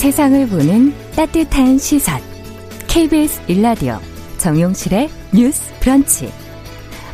[0.00, 2.18] 세상을 보는 따뜻한 시선.
[2.88, 3.98] KBS 일라디오
[4.38, 6.32] 정용실의 뉴스 브런치.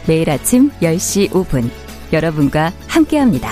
[0.06, 1.68] 매일 아침 10시 5분
[2.12, 3.50] 여러분과 함께합니다.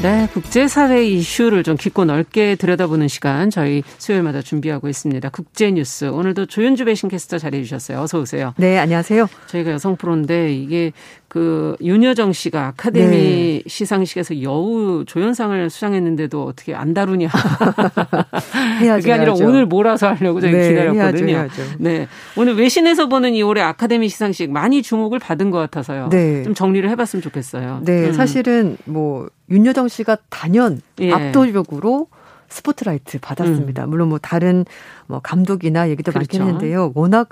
[0.00, 5.28] 네, 국제사회 이슈를 좀 깊고 넓게 들여다보는 시간 저희 수요일마다 준비하고 있습니다.
[5.30, 8.00] 국제뉴스 오늘도 조윤주 배신캐스터 자리해 주셨어요.
[8.00, 8.54] 어서 오세요.
[8.58, 9.28] 네, 안녕하세요.
[9.48, 10.92] 저희가 여성 프로인데 이게
[11.28, 13.62] 그 윤여정 씨가 아카데미 네.
[13.66, 17.28] 시상식에서 여우 조연상을 수상했는데도 어떻게 안 다루냐.
[18.80, 19.46] 해야죠, 그게 아니라 해야죠.
[19.46, 21.34] 오늘 몰아서 하려고 저희 네, 기다렸거든요.
[21.34, 21.62] 해야죠.
[21.78, 22.08] 네.
[22.36, 26.08] 오늘 외신에서 보는 이 올해 아카데미 시상식 많이 주목을 받은 것 같아서요.
[26.08, 26.42] 네.
[26.44, 27.82] 좀 정리를 해봤으면 좋겠어요.
[27.84, 28.06] 네.
[28.06, 28.12] 음.
[28.14, 31.12] 사실은 뭐 윤여정 씨가 단연 예.
[31.12, 32.08] 압도적으로
[32.48, 33.84] 스포트라이트 받았습니다.
[33.84, 33.90] 음.
[33.90, 34.64] 물론 뭐 다른
[35.06, 36.38] 뭐 감독이나 얘기도 그렇죠.
[36.38, 36.92] 많긴 했는데요.
[36.94, 37.28] 워낙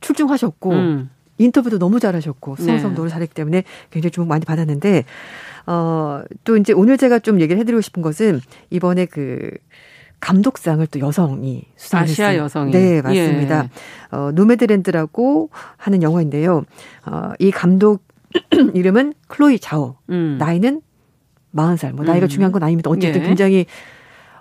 [0.00, 1.10] 출중하셨고 음.
[1.38, 2.82] 인터뷰도 너무 잘하셨고 네.
[2.82, 5.04] 노를 잘했기 때문에 굉장히 주목 많이 받았는데
[5.66, 9.50] 어 또 이제 오늘 제가 좀 얘기를 해드리고 싶은 것은 이번에 그
[10.20, 12.26] 감독상을 또 여성이 수상했어요.
[12.26, 12.72] 아시아 여성이.
[12.72, 13.64] 네, 맞습니다.
[13.64, 14.16] 예.
[14.16, 16.64] 어, 노매드랜드라고 하는 영화인데요.
[17.06, 18.02] 어, 이 감독
[18.74, 19.96] 이름은 클로이 자오.
[20.10, 20.36] 음.
[20.38, 20.82] 나이는
[21.54, 21.92] 40살.
[21.92, 22.28] 뭐 나이가 음.
[22.28, 22.90] 중요한 건 아닙니다.
[22.90, 23.26] 어쨌든 예.
[23.26, 23.66] 굉장히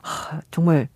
[0.01, 0.88] 하, 정말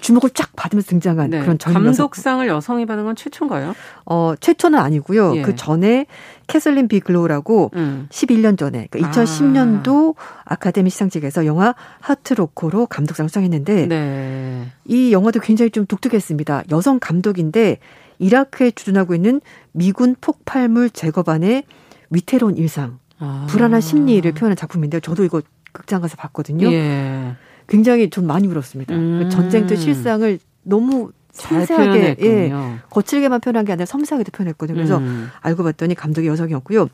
[0.00, 1.40] 주목을 쫙 받으면서 등장한 네.
[1.40, 2.80] 그런 젊은 감독상을 여성.
[2.80, 3.74] 이 받은 건 최초인가요?
[4.06, 5.36] 어, 최초는 아니고요.
[5.36, 5.42] 예.
[5.42, 6.06] 그 전에
[6.46, 8.06] 캐슬린 비글로우라고 음.
[8.10, 14.66] 11년 전에 그러니까 2010년도 아카데미 시상식에서 영화 허트 로커로 감독상을 수상했는데 네.
[14.84, 16.64] 이 영화도 굉장히 좀 독특했습니다.
[16.70, 17.78] 여성 감독인데
[18.18, 19.40] 이라크에 주둔하고 있는
[19.72, 21.64] 미군 폭발물 제거반의
[22.10, 23.46] 위태로운 일상, 아.
[23.48, 25.00] 불안한 심리를 표현한 작품인데요.
[25.00, 26.70] 저도 이거 극장 가서 봤거든요.
[26.72, 27.36] 예.
[27.68, 28.94] 굉장히 좀 많이 울었습니다.
[28.94, 29.30] 음.
[29.30, 32.52] 전쟁터 실상을 너무 세세하게 예,
[32.90, 34.74] 거칠게만 표현한 게 아니라 섬세하게도 표현했거든요.
[34.74, 35.28] 그래서 음.
[35.40, 36.88] 알고 봤더니 감독이 여성이었고요.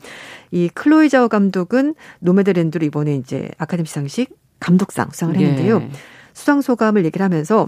[0.51, 5.81] 이 클로이 자오 감독은 노매드랜드로 이번에 이제 아카데미 시상식 감독상 수상을 했는데요.
[5.81, 5.89] 예.
[6.33, 7.67] 수상 소감을 얘기를 하면서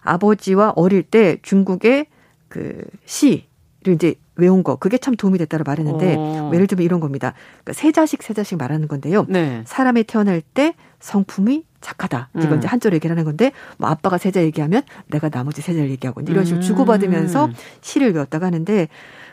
[0.00, 2.06] 아버지와 어릴 때 중국의
[2.48, 3.44] 그 시를
[3.88, 6.50] 이제 외운 거 그게 참 도움이 됐다고 말했는데 어.
[6.52, 7.34] 예를 들면 이런 겁니다.
[7.62, 9.26] 그러니까 세 자식 세 자식 말하는 건데요.
[9.28, 9.62] 네.
[9.66, 12.30] 사람이 태어날 때 성품이 착하다.
[12.36, 12.58] 이건 음.
[12.58, 16.60] 이제 한자로 얘기를 하는 건데 뭐 아빠가 세자 얘기하면 내가 나머지 세자를 얘기하고 이런 식으로
[16.60, 16.62] 음.
[16.62, 17.48] 주고받으면서
[17.80, 18.88] 시를 외웠다고 하는데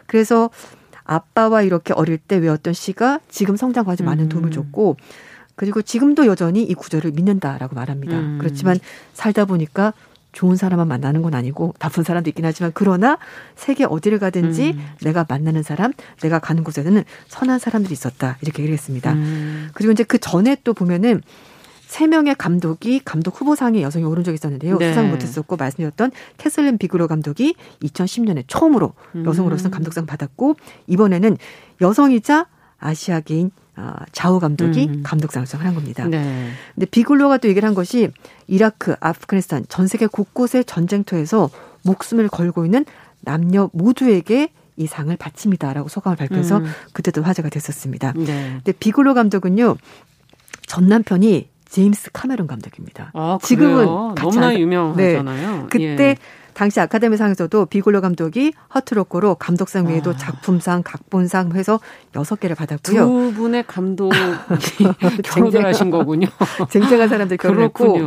[0.05, 0.51] 그래서
[1.03, 4.51] 아빠와 이렇게 어릴 때 외웠던 시가 지금 성장 과정에 많은 도움을 음.
[4.51, 4.97] 줬고
[5.55, 8.17] 그리고 지금도 여전히 이 구절을 믿는다라고 말합니다.
[8.17, 8.37] 음.
[8.39, 8.77] 그렇지만
[9.13, 9.93] 살다 보니까
[10.31, 13.17] 좋은 사람만 만나는 건 아니고 나쁜 사람도 있긴 하지만 그러나
[13.55, 14.85] 세계 어디를 가든지 음.
[15.01, 19.13] 내가 만나는 사람, 내가 가는 곳에는 선한 사람들이 있었다 이렇게 얘기를 했습니다.
[19.13, 19.69] 음.
[19.73, 21.21] 그리고 이제 그 전에 또 보면은
[21.93, 24.79] 세 명의 감독이 감독 후보상에 여성이 오른 적이 있었는데요.
[24.79, 24.89] 네.
[24.89, 27.53] 수상 못했었고 말씀드렸던 캐슬린 비그로 감독이
[27.83, 29.23] 2010년에 처음으로 음.
[29.27, 30.55] 여성으로서 감독상 받았고
[30.87, 31.37] 이번에는
[31.81, 32.47] 여성이자
[32.79, 35.03] 아시아계인 아, 자우 감독이 음.
[35.03, 36.07] 감독상을 수상한 겁니다.
[36.07, 36.49] 네.
[36.73, 38.09] 근데 비글로가 또 얘기를 한 것이
[38.47, 41.51] 이라크, 아프가니스탄 전 세계 곳곳의 전쟁터에서
[41.83, 42.85] 목숨을 걸고 있는
[43.19, 46.65] 남녀 모두에게 이 상을 바칩니다라고 소감을 발표해서 음.
[46.93, 48.13] 그때도 화제가 됐었습니다.
[48.13, 48.25] 네.
[48.63, 49.77] 근데 비글로 감독은요
[50.65, 53.09] 전 남편이 제임스 카메론 감독입니다.
[53.15, 55.51] 아, 지금은 너무나 유명하잖아요.
[55.57, 55.67] 네.
[55.71, 56.15] 그때 예.
[56.53, 60.15] 당시 아카데미상에서도 비골로 감독이 허트로코로 감독상 외에도 아.
[60.15, 61.79] 작품상, 각본상 해서
[62.15, 63.07] 여섯 개를 받았고요.
[63.07, 64.15] 두 분의 감독이
[65.25, 66.27] 결혼을 하신 거군요.
[66.69, 67.97] 쟁쟁한 사람들 결혼했고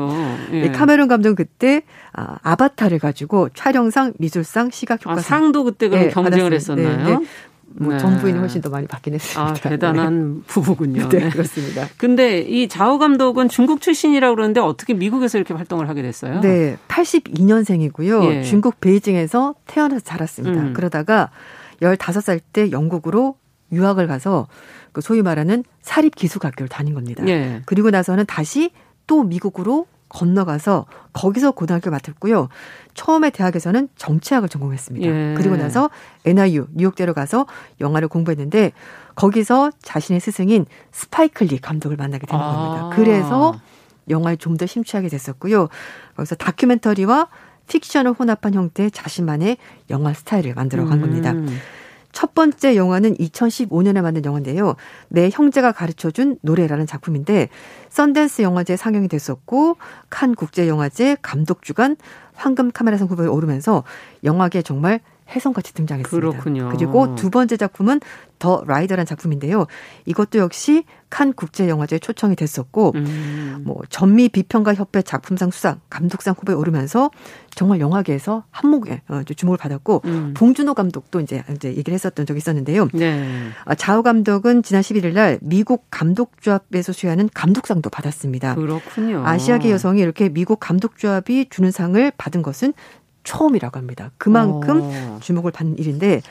[0.52, 0.70] 예.
[0.70, 6.50] 카메론 감독은 그때 아, 아바타를 가지고 촬영상, 미술상, 시각효과상 아, 상도 그때 그럼 네, 경쟁을
[6.50, 6.54] 받았어요.
[6.54, 7.04] 했었나요?
[7.04, 7.26] 네, 네.
[7.68, 7.98] 뭐 네.
[7.98, 9.42] 정부인이 훨씬 더 많이 받긴 했습니다.
[9.42, 10.40] 아, 대단한 네.
[10.46, 11.08] 부부군요.
[11.10, 11.88] 네, 그렇습니다.
[11.98, 16.40] 근데 이 자오 감독은 중국 출신이라고 그러는데 어떻게 미국에서 이렇게 활동을 하게 됐어요?
[16.40, 18.24] 네, 82년생이고요.
[18.30, 18.42] 예.
[18.42, 20.60] 중국 베이징에서 태어나서 자랐습니다.
[20.60, 20.72] 음.
[20.72, 21.30] 그러다가
[21.82, 23.36] 15살 때 영국으로
[23.72, 24.46] 유학을 가서
[24.92, 27.26] 그 소위 말하는 사립 기숙학교를 다닌 겁니다.
[27.28, 27.62] 예.
[27.66, 28.70] 그리고 나서는 다시
[29.06, 32.48] 또 미국으로 건너가서 거기서 고등학교 마쳤고요.
[32.94, 35.06] 처음에 대학에서는 정치학을 전공했습니다.
[35.06, 35.34] 예.
[35.36, 35.90] 그리고 나서
[36.24, 37.46] NYU 뉴욕대로 가서
[37.80, 38.72] 영화를 공부했는데
[39.14, 42.52] 거기서 자신의 스승인 스파이크 리 감독을 만나게 되는 아.
[42.52, 42.96] 겁니다.
[42.96, 43.54] 그래서
[44.08, 45.68] 영화에 좀 더 심취하게 됐었고요.
[46.16, 47.28] 거기서 다큐멘터리와
[47.68, 49.58] 픽션을 혼합한 형태의 자신만의
[49.90, 51.34] 영화 스타일을 만들어 간 겁니다.
[52.16, 52.18] 음.
[52.18, 54.74] 첫 번째 영화는 2015년에 만든 영화인데요.
[55.08, 57.50] 내 형제가 가르쳐준 노래라는 작품인데
[57.90, 59.76] 썬댄스 영화제 상영이 됐었고
[60.08, 61.96] 칸 국제영화제 감독 주간
[62.34, 63.84] 황금 카메라상 후보에 오르면서
[64.24, 66.30] 영화계 정말 혜성같이 등장했습니다.
[66.30, 66.68] 그렇군요.
[66.72, 68.00] 그리고 두 번째 작품은
[68.38, 69.66] 더 라이더라는 작품인데요.
[70.04, 73.62] 이것도 역시 칸 국제영화제에 초청이 됐었고, 음.
[73.64, 77.10] 뭐 전미 비평가 협회 작품상 수상, 감독상 후보에 오르면서
[77.54, 80.34] 정말 영화계에서 한몫에 어, 주목을 받았고, 음.
[80.36, 82.88] 봉준호 감독도 이제 이제 얘기를 했었던 적이 있었는데요.
[82.92, 83.48] 네.
[83.64, 88.54] 아, 자우 감독은 지난 11일 날 미국 감독조합에서 수여하는 감독상도 받았습니다.
[88.56, 89.24] 그렇군요.
[89.24, 92.74] 아시아계 여성이 이렇게 미국 감독조합이 주는 상을 받은 것은
[93.26, 94.10] 처음이라고 합니다.
[94.16, 95.18] 그만큼 어.
[95.20, 96.22] 주목을 받는 일인데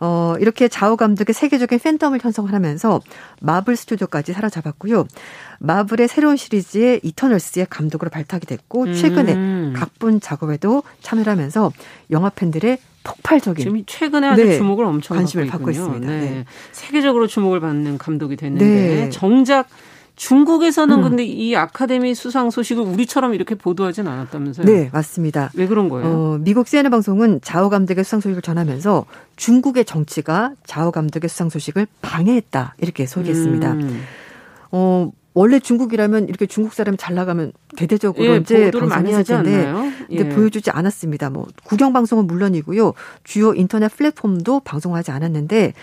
[0.00, 3.00] 어, 이렇게 자우 감독의 세계적인 팬덤을 형성을 하면서
[3.40, 5.06] 마블 스튜디오까지 사로잡았고요.
[5.60, 9.72] 마블의 새로운 시리즈의 이터널스의 감독으로 발탁이 됐고 최근에 음.
[9.74, 11.72] 각본 작업에도 참여를 하면서
[12.10, 16.06] 영화 팬들의 폭발적인 지금 최근에 아주 네, 주목을 엄청 관심을 받고, 받고 있습니다.
[16.06, 16.20] 네.
[16.20, 16.44] 네.
[16.72, 19.10] 세계적으로 주목을 받는 감독이 됐는데 네.
[19.10, 19.68] 정작
[20.16, 21.02] 중국에서는 음.
[21.02, 24.66] 근데 이 아카데미 수상 소식을 우리처럼 이렇게 보도하진 않았다면서요?
[24.66, 25.50] 네, 맞습니다.
[25.54, 26.08] 왜 그런 거예요?
[26.08, 31.86] 어, 미국 CNN 방송은 자오 감독의 수상 소식을 전하면서 중국의 정치가 자오 감독의 수상 소식을
[32.00, 33.72] 방해했다 이렇게 소개했습니다.
[33.72, 34.02] 음.
[34.70, 39.68] 어, 원래 중국이라면 이렇게 중국 사람이 잘 나가면 대대적으로 예, 이제 많이 하지 텐데
[40.10, 40.18] 예.
[40.18, 41.30] 근데 보여주지 않았습니다.
[41.30, 42.94] 뭐 국영 방송은 물론이고요.
[43.24, 45.74] 주요 인터넷 플랫폼도 방송하지 않았는데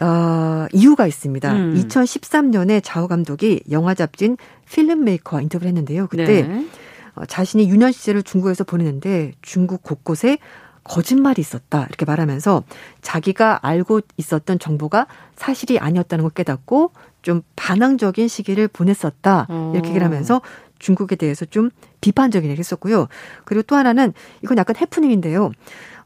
[0.00, 1.52] 어, 이유가 있습니다.
[1.52, 1.74] 음.
[1.74, 4.36] 2013년에 자우 감독이 영화 잡지인
[4.70, 6.06] 필름메이커와 인터뷰를 했는데요.
[6.06, 6.66] 그때 네.
[7.14, 10.38] 어, 자신이 유년 시절을 중국에서 보내는데 중국 곳곳에
[10.84, 12.62] 거짓말이 있었다 이렇게 말하면서
[13.02, 15.06] 자기가 알고 있었던 정보가
[15.36, 20.40] 사실이 아니었다는 걸 깨닫고 좀 반항적인 시기를 보냈었다 이렇게 얘기를 하면서
[20.78, 23.08] 중국에 대해서 좀 비판적인 얘기를 했었고요.
[23.44, 25.50] 그리고 또 하나는 이건 약간 해프닝인데요.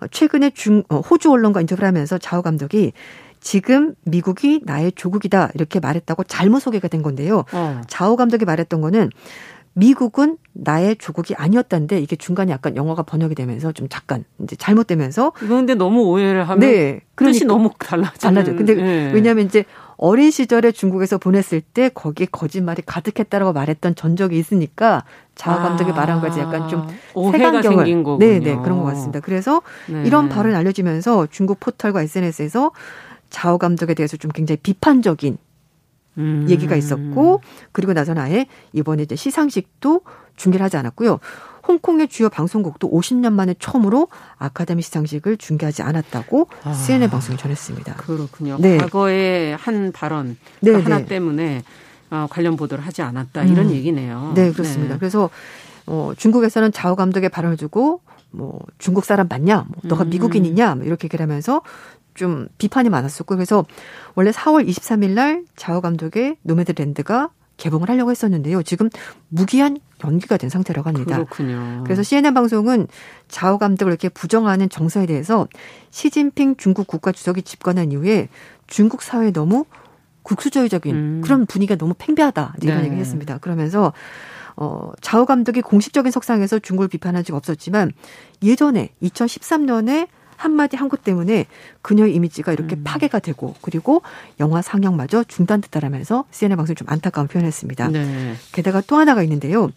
[0.00, 2.92] 어, 최근에 중 어, 호주 언론과 인터뷰를 하면서 자우 감독이
[3.42, 7.44] 지금 미국이 나의 조국이다 이렇게 말했다고 잘못 소개가 된 건데요.
[7.52, 7.81] 어.
[7.88, 9.11] 자오 감독이 말했던 거는
[9.74, 15.74] 미국은 나의 조국이 아니었다는데 이게 중간에 약간 영어가 번역이 되면서 좀 잠깐 이제 잘못되면서 근데
[15.74, 18.18] 너무 오해를 하면 네, 그러니까 뜻이 너무 달라져.
[18.18, 18.55] 달라져.
[18.55, 19.11] 근데 네.
[19.12, 19.64] 왜냐하면 이제
[19.96, 26.20] 어린 시절에 중국에서 보냈을 때 거기에 거짓말이 가득했다라고 말했던 전적이 있으니까 자아 감독이 아, 말한
[26.20, 28.18] 거지 약간 좀 오해가 생긴 거군요.
[28.18, 29.20] 네, 네 그런 것 같습니다.
[29.20, 30.02] 그래서 네.
[30.05, 32.72] 이런 발언이 알려지면서 중국 포털과 SNS에서
[33.33, 35.38] 자오 감독에 대해서 좀 굉장히 비판적인
[36.18, 36.47] 음.
[36.49, 37.40] 얘기가 있었고
[37.73, 40.03] 그리고 나서는 아예 이번에 이제 시상식도
[40.37, 41.18] 중계를 하지 않았고요.
[41.66, 46.73] 홍콩의 주요 방송국도 50년 만에 처음으로 아카데미 시상식을 중계하지 않았다고 아.
[46.75, 47.95] CNN 방송이 전했습니다.
[47.95, 48.59] 그렇군요.
[48.61, 48.77] 네.
[48.79, 51.07] 과거에 한 발언 네, 하나 네.
[51.07, 51.62] 때문에
[52.11, 53.71] 어, 관련 보도를 하지 않았다 이런 음.
[53.71, 54.33] 얘기네요.
[54.35, 54.95] 네, 그렇습니다.
[54.95, 54.99] 네.
[54.99, 55.31] 그래서
[55.87, 58.01] 어, 중국에서는 자오 감독의 발언을 두고
[58.33, 60.11] 뭐 중국 사람 맞냐, 뭐 너가 음.
[60.11, 61.62] 미국인이냐, 뭐 이렇게 얘기를 하면서
[62.14, 63.64] 좀 비판이 많았었고 그래서
[64.14, 68.62] 원래 4월 23일 날 자오 감독의 노매드랜드가 개봉을 하려고 했었는데요.
[68.62, 68.91] 지금
[69.28, 71.16] 무기한 연기가 된 상태라고 합니다.
[71.16, 71.84] 그렇군요.
[71.84, 72.89] 그래서 CNN 방송은
[73.28, 75.47] 자오 감독을 이렇게 부정하는 정서에 대해서
[75.91, 78.28] 시진핑 중국 국가 주석이 집권한 이후에
[78.66, 79.64] 중국 사회에 너무
[80.22, 81.20] 국수주의적인 음.
[81.22, 82.84] 그런 분위기가 너무 팽배하다 이런 네.
[82.84, 83.39] 얘기를 했습니다.
[83.39, 83.93] 그러면서
[84.57, 87.93] 어, 자오 감독이 공식적인 석상에서 중국을 비판한 적 없었지만
[88.43, 90.09] 예전에 2013년에
[90.43, 91.47] 한마디 한국 때문에
[91.82, 92.82] 그녀의 이미지가 이렇게 음.
[92.84, 94.03] 파괴가 되고 그리고
[94.40, 97.88] 영화 상영마저 중단됐다라면서 CNN 방송이 좀 안타까운 표현했습니다.
[97.88, 98.34] 네.
[98.53, 99.70] 게다가 또 하나가 있는데요.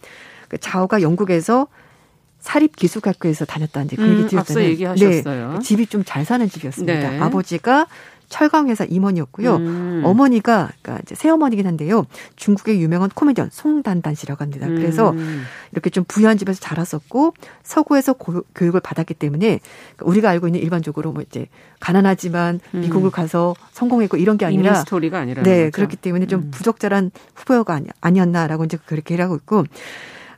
[0.48, 1.68] 그 자오가 영국에서
[2.40, 4.36] 사립기술학교에서 다녔다는 그 얘기 드렸잖아요.
[4.36, 5.52] 음, 앞서 얘기하셨어요.
[5.54, 7.10] 네, 집이 좀 잘 사는 집이었습니다.
[7.10, 7.20] 네.
[7.20, 7.86] 아버지가
[8.28, 9.56] 철강회사 임원이었고요.
[9.56, 10.02] 음.
[10.04, 12.06] 어머니가 그러니까 이제 새어머니긴 한데요.
[12.36, 14.66] 중국의 유명한 코미디언 송단단 씨라고 합니다.
[14.66, 15.44] 그래서 음.
[15.72, 19.60] 이렇게 좀 부유한 집에서 자랐었고 서구에서 고, 교육을 받았기 때문에
[20.02, 21.46] 우리가 알고 있는 일반적으로 뭐 이제
[21.80, 22.80] 가난하지만 음.
[22.80, 25.70] 미국을 가서 성공했고 이런 게 아니라 스토리가 아니라 네 거죠.
[25.72, 26.50] 그렇기 때문에 좀 음.
[26.50, 29.64] 부적절한 후보가 아니, 아니었나라고 이제 그렇게 하고 있고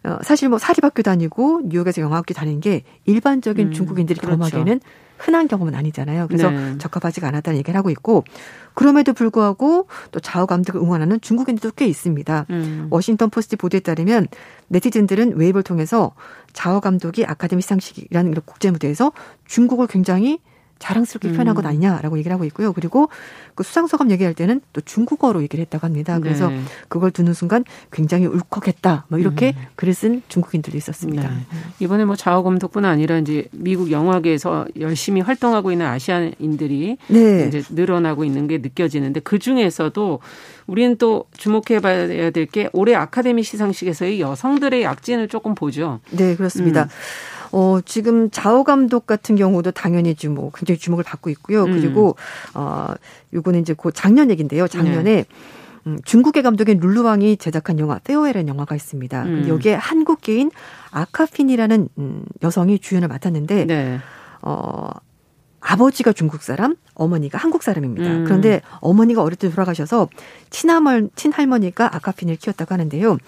[0.05, 4.37] 어, 사실 뭐 사립학교 다니고 뉴욕에서 영화학교 다니는 게 일반적인 음, 중국인들이 그렇죠.
[4.37, 4.81] 경험하기에는
[5.19, 6.27] 흔한 경험은 아니잖아요.
[6.29, 6.79] 그래서 네.
[6.79, 8.25] 적합하지가 않았다는 얘기를 하고 있고
[8.75, 12.47] 그럼에도 불구하고 또 자오 감독을 응원하는 중국인들도 꽤 있습니다.
[12.51, 12.87] 음.
[12.91, 14.29] 워싱턴 포스트 보도에 따르면
[14.69, 16.13] 네티즌들은 웨이보를 통해서
[16.53, 19.13] 자오 감독이 아카데미 시상식이라는 국제 무대에서
[19.47, 20.39] 중국을 굉장히
[20.79, 21.69] 자랑스럽게 표현한 것 음.
[21.71, 22.73] 아니냐라고 얘기를 하고 있고요.
[22.73, 23.09] 그리고
[23.55, 26.19] 그 수상소감 얘기할 때는 또 중국어로 얘기를 했다고 합니다.
[26.19, 26.61] 그래서 네.
[26.89, 29.07] 그걸 듣는 순간 굉장히 울컥했다.
[29.09, 29.63] 뭐 이렇게 음.
[29.77, 31.29] 글을 쓴 중국인들도 있었습니다.
[31.29, 31.37] 네.
[31.79, 37.47] 이번에 뭐 자화검도뿐 아니라 이제 미국 영화계에서 열심히 활동하고 있는 아시안인들이 네.
[37.47, 40.19] 이제 늘어나고 있는 게 느껴지는데 그 중에서도
[40.67, 46.01] 우리는 또 주목해 봐야 될 게 올해 아카데미 시상식에서의 여성들의 약진을 조금 보죠.
[46.11, 46.85] 네, 그렇습니다.
[46.85, 46.89] 음.
[47.53, 51.65] 어, 지금 자오 감독 같은 경우도 당연히 지금 뭐 굉장히 주목을 받고 있고요.
[51.65, 51.73] 음.
[51.73, 52.17] 그리고
[52.55, 52.89] 어,
[53.33, 54.69] 요거는 이제 그 작년 얘기인데요.
[54.69, 55.25] 작년에 네.
[55.87, 59.23] 음, 중국의 감독인 룰루왕이 제작한 영화 페어웰이라는 영화가 있습니다.
[59.25, 59.49] 음.
[59.49, 60.51] 여기에 한국계인
[60.91, 63.99] 아콰피나라는 음, 여성이 주연을 맡았는데 네.
[64.43, 64.91] 어
[65.61, 68.09] 아버지가 중국 사람, 어머니가 한국 사람입니다.
[68.09, 68.25] 음.
[68.25, 70.09] 그런데 어머니가 어릴 때 돌아가셔서
[70.51, 73.19] 친할머 친할머니가 아콰피나를 키웠다고 하는데요.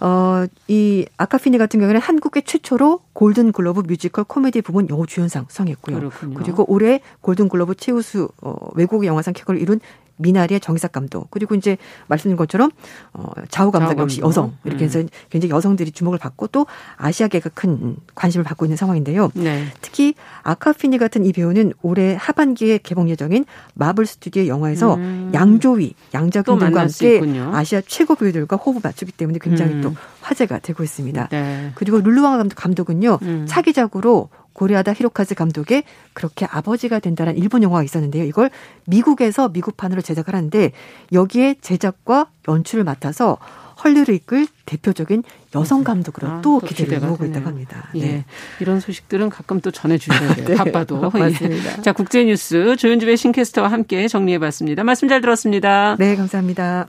[0.00, 5.98] 어, 이 아콰피나 같은 경우에는 한국의 최초로 골든 글로브 뮤지컬 코미디 부분 여주연상 수상했고요.
[5.98, 6.34] 그렇군요.
[6.38, 9.80] 그리고 올해 골든 글로브 최우수 어, 외국 영화상 쾌거를 이룬
[10.16, 12.70] 미나리의 정이삭 감독 그리고 이제 말씀드린 것처럼
[13.12, 15.08] 어 좌우 감독 역시 여성 이렇게 해서 음.
[15.30, 19.30] 굉장히 여성들이 주목을 받고 또 아시아계가 큰 관심을 받고 있는 상황인데요.
[19.34, 19.66] 네.
[19.80, 23.44] 특히 아카피니 같은 이 배우는 올해 하반기에 개봉 예정인
[23.74, 25.30] 마블 스튜디오 영화에서 음.
[25.34, 27.20] 양조위 양자군들과 함께
[27.52, 29.80] 아시아 최고 배우들과 호흡 맞추기 때문에 굉장히 음.
[29.80, 31.28] 또 화제가 되고 있습니다.
[31.28, 31.72] 네.
[31.74, 33.46] 그리고 룰루왕 감독은요 음.
[33.48, 35.84] 차기작으로 고레아다 히로카즈 감독의
[36.14, 38.24] 그렇게 아버지가 된다는 일본 영화가 있었는데요.
[38.24, 38.50] 이걸
[38.86, 40.72] 미국에서 미국판으로 제작을 하는데
[41.12, 43.36] 여기에 제작과 연출을 맡아서
[43.84, 45.22] 헐리를 이끌 대표적인
[45.54, 47.90] 여성 감독으로 아, 또 기대를 모으고 있다고 합니다.
[47.96, 48.00] 예.
[48.00, 48.24] 네.
[48.58, 50.46] 이런 소식들은 가끔 또 전해주셔야 돼요.
[50.46, 50.54] 네.
[50.54, 51.10] 바빠도.
[51.12, 51.78] 맞습니다.
[51.78, 51.82] 예.
[51.82, 54.82] 자, 국제뉴스 조윤주의 신캐스터와 함께 정리해봤습니다.
[54.84, 55.96] 말씀 잘 들었습니다.
[55.98, 56.88] 네, 감사합니다.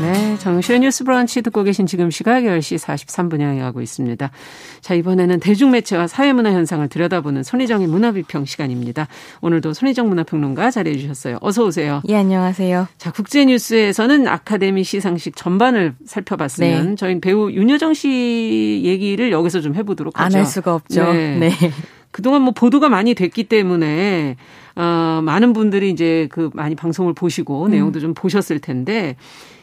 [0.00, 4.30] 네, 정실의 뉴스 브런치 듣고 계신 지금 시각 10시 43분 향해 가고 있습니다.
[4.80, 9.08] 자, 이번에는 대중매체와 사회문화 현상을 들여다보는 손희정의 문화비평 시간입니다.
[9.42, 11.36] 오늘도 손희정 문화평론가 자리해 주셨어요.
[11.42, 12.00] 어서 오세요.
[12.08, 12.88] 예, 안녕하세요.
[12.96, 16.94] 자, 국제뉴스에서는 아카데미 시상식 전반을 살펴봤으면 네.
[16.94, 20.38] 저희 배우 윤여정 씨 얘기를 여기서 좀 해보도록 하죠.
[20.38, 21.12] 안 할 수가 없죠.
[21.12, 21.36] 네.
[21.36, 21.50] 네.
[22.10, 24.36] 그동안 뭐 보도가 많이 됐기 때문에
[24.74, 27.70] 어 많은 분들이 이제 그 많이 방송을 보시고 음.
[27.70, 29.16] 내용도 좀 보셨을 텐데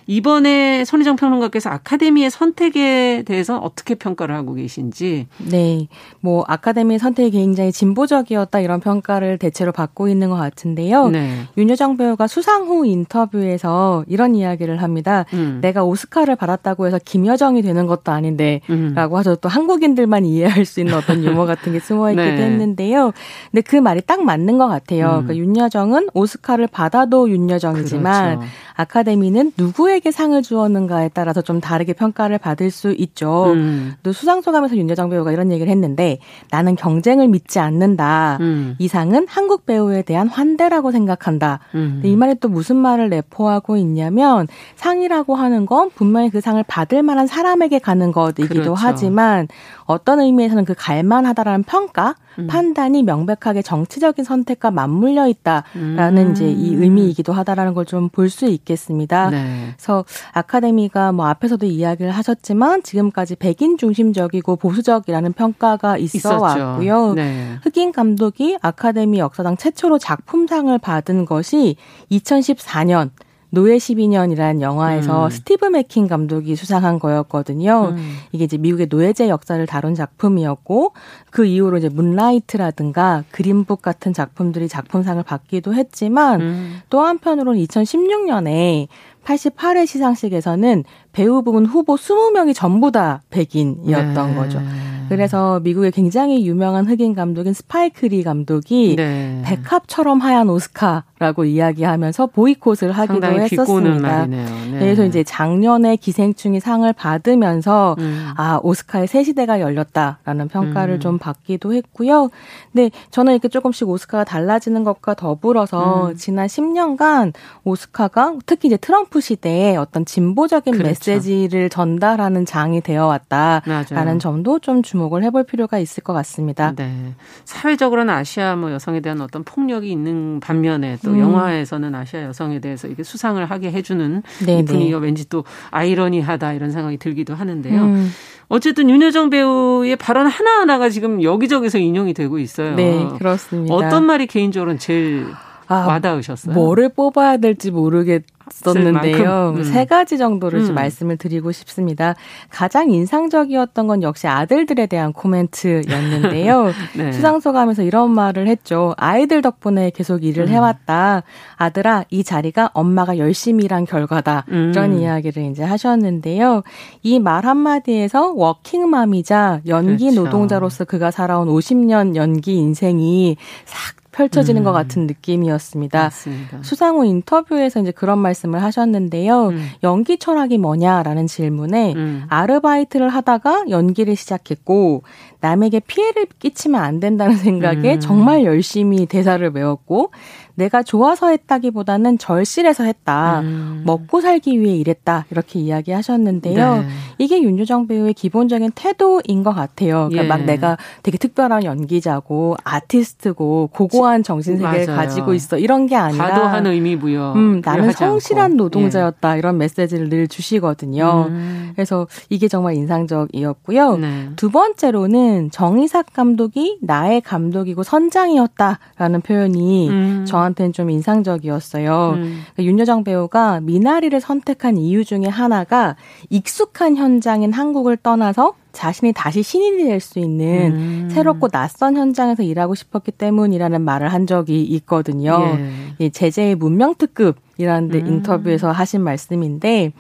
[0.08, 5.28] 이번에 손희정 평론가께서 아카데미의 선택에 대해서 어떻게 평가를 하고 계신지.
[5.38, 5.88] 네.
[6.22, 11.10] 뭐 아카데미 선택이 굉장히 진보적이었다 이런 평가를 대체로 받고 있는 것 같은데요.
[11.10, 11.42] 네.
[11.58, 15.26] 윤여정 배우가 수상 후 인터뷰에서 이런 이야기를 합니다.
[15.34, 15.60] 음.
[15.62, 18.94] 내가 오스카를 받았다고 해서 김여정이 되는 것도 아닌데 음.
[18.96, 22.44] 라고 하셔서 또 한국인들만 이해할 수 있는 어떤 유머 같은 게 숨어 있기도 네.
[22.44, 23.12] 했는데요.
[23.52, 25.08] 근데 그 말이 딱 맞는 것 같아요.
[25.08, 25.28] 음.
[25.28, 28.52] 그러니까 윤여정은 오스카를 받아도 윤여정이지만 그렇죠.
[28.76, 33.52] 아카데미는 누구 에게 상을 주었는가에 따라서 좀 다르게 평가를 받을 수 있죠.
[33.54, 33.96] 음.
[34.04, 36.20] 또 수상 소감에서 윤여정 배우가 이런 얘기를 했는데
[36.52, 38.38] 나는 경쟁을 믿지 않는다.
[38.42, 38.76] 음.
[38.78, 41.60] 이 상은 한국 배우에 대한 환대라고 생각한다.
[41.74, 42.02] 음.
[42.04, 47.26] 이 말이 또 무슨 말을 내포하고 있냐면 상이라고 하는 건 분명히 그 상을 받을 만한
[47.26, 48.74] 사람에게 가는 것이기도 그렇죠.
[48.76, 49.48] 하지만
[49.86, 52.48] 어떤 의미에서는 그 갈만하다라는 평가 음.
[52.48, 56.32] 판단이 명백하게 정치적인 선택과 맞물려 있다라는 음.
[56.32, 59.30] 이제 이 의미이기도 하다라는 걸 좀 볼 수 있겠습니다.
[59.30, 59.74] 네.
[59.76, 66.42] 그래서 아카데미가 뭐 앞에서도 이야기를 하셨지만 지금까지 백인 중심적이고 보수적이라는 평가가 있어 있었죠.
[66.42, 67.14] 왔고요.
[67.14, 67.58] 네.
[67.64, 71.78] 흑인 감독이 아카데미 역사상 최초로 작품상을 받은 것이
[72.12, 73.10] 2014년
[73.50, 75.30] 노예 12년이라는 영화에서 음.
[75.30, 77.94] 스티브 맥킨 감독이 수상한 거였거든요.
[77.96, 78.18] 음.
[78.32, 80.94] 이게 이제 미국의 노예제 역사를 다룬 작품이었고
[81.32, 86.80] 그 이후로 이제 문라이트라든가 그린북 같은 작품들이 작품상을 받기도 했지만 음.
[86.90, 88.88] 또 한편으로는 2016년에
[89.24, 94.36] 88회 시상식에서는 배우 부분 후보 20명이 전부 다 백인이었던 네.
[94.36, 94.62] 거죠.
[95.10, 99.42] 그래서 미국의 굉장히 유명한 흑인 감독인 스파이크 리 감독이 네.
[99.46, 104.28] 백합처럼 하얀 오스카 라고 이야기하면서 보이콧을 하기도 했었습니다.
[104.28, 104.46] 네.
[104.72, 108.28] 그래서 이제 작년에 기생충이 상을 받으면서 음.
[108.38, 111.00] 아 오스카의 새 시대가 열렸다라는 평가를 음.
[111.00, 112.30] 좀 받기도 했고요.
[112.72, 116.16] 근데 저는 이렇게 조금씩 오스카가 달라지는 것과 더불어서 음.
[116.18, 120.88] 지난 10년간 오스카가 특히 이제 트럼프 시대에 어떤 진보적인 그렇죠.
[120.88, 124.18] 메시지를 전달하는 장이 되어 왔다라는 맞아요.
[124.20, 126.74] 점도 좀 주목을 해볼 필요가 있을 것 같습니다.
[126.76, 127.14] 네.
[127.46, 131.20] 사회적으로는 아시아 뭐 여성에 대한 어떤 폭력이 있는 반면에 또 음.
[131.20, 136.98] 영화에서는 아시아 여성에 대해서 이게 수상을 하게 해주는 이 분위기가 왠지 또 아이러니하다 이런 생각이
[136.98, 137.82] 들기도 하는데요.
[137.82, 138.12] 음.
[138.50, 142.76] 어쨌든 윤여정 배우의 발언 하나하나가 지금 여기저기서 인용이 되고 있어요.
[142.76, 143.74] 네, 그렇습니다.
[143.74, 145.28] 어떤 말이 개인적으로는 제일
[145.68, 146.54] 아, 와닿으셨어요?
[146.56, 149.56] 뭐를 뽑아야 될지 모르겠 썼는데요.
[149.58, 149.64] 음.
[149.64, 150.74] 세 가지 정도를 음.
[150.74, 152.16] 말씀을 드리고 싶습니다.
[152.50, 156.72] 가장 인상적이었던 건 역시 아들들에 대한 코멘트였는데요.
[156.96, 157.12] 네.
[157.12, 158.94] 수상 소감에서 이런 말을 했죠.
[158.98, 160.50] 아이들 덕분에 계속 일을 음.
[160.50, 161.24] 해왔다.
[161.58, 164.46] 아들아, 이 자리가 엄마가 열심히 일한 결과다.
[164.50, 164.72] 음.
[164.74, 166.64] 이런 이야기를 이제 하셨는데요.
[167.04, 170.24] 이 말 한마디에서 워킹맘이자 연기 그렇죠.
[170.24, 174.64] 노동자로서 그가 살아온 50년 연기 인생이 싹 펼쳐지는 음.
[174.64, 176.00] 것 같은 느낌이었습니다.
[176.04, 176.60] 맞습니다.
[176.64, 179.50] 수상 후 인터뷰에서 이제 그런 말씀을 하셨는데요.
[179.50, 179.70] 음.
[179.84, 182.24] 연기 철학이 뭐냐라는 질문에 음.
[182.28, 185.04] 아르바이트를 하다가 연기를 시작했고
[185.40, 188.00] 남에게 피해를 끼치면 안 된다는 생각에 음.
[188.00, 190.12] 정말 열심히 대사를 외웠고
[190.56, 193.42] 내가 좋아서 했다기보다는 절실해서 했다.
[193.42, 193.84] 음.
[193.86, 195.26] 먹고 살기 위해 일했다.
[195.30, 196.78] 이렇게 이야기하셨는데요.
[196.78, 196.88] 네.
[197.20, 200.10] 이게 윤여정 배우의 기본적인 태도인 것 같아요.
[200.10, 200.28] 그러니까 예.
[200.28, 204.98] 막 내가 되게 특별한 연기자고 아티스트고 고고한 정신 세계를 맞아요.
[205.00, 207.34] 가지고 있어 이런 게 아니라 과도한 의미 부여.
[207.36, 208.64] 음, 나는 성실한 않고.
[208.64, 209.38] 노동자였다 예.
[209.38, 211.28] 이런 메시지를 늘 주시거든요.
[211.30, 211.72] 음.
[211.76, 213.98] 그래서 이게 정말 인상적이었고요.
[213.98, 214.30] 네.
[214.36, 220.26] 두 번째로는 정의삭 감독이 나의 감독이고 선장이었다라는 표현이 음.
[220.26, 222.12] 저 저한테는 좀 인상적이었어요.
[222.16, 222.42] 음.
[222.54, 225.96] 그러니까 윤여정 배우가 미나리를 선택한 이유 중에 하나가
[226.30, 231.10] 익숙한 현장인 한국을 떠나서 자신이 다시 신인이 될 수 있는 음.
[231.12, 235.58] 새롭고 낯선 현장에서 일하고 싶었기 때문이라는 말을 한 적이 있거든요.
[235.58, 236.06] 예.
[236.06, 238.08] 이 제재의 문명 특급 이라는 데 음.
[238.08, 239.92] 인터뷰에서 하신 말씀인데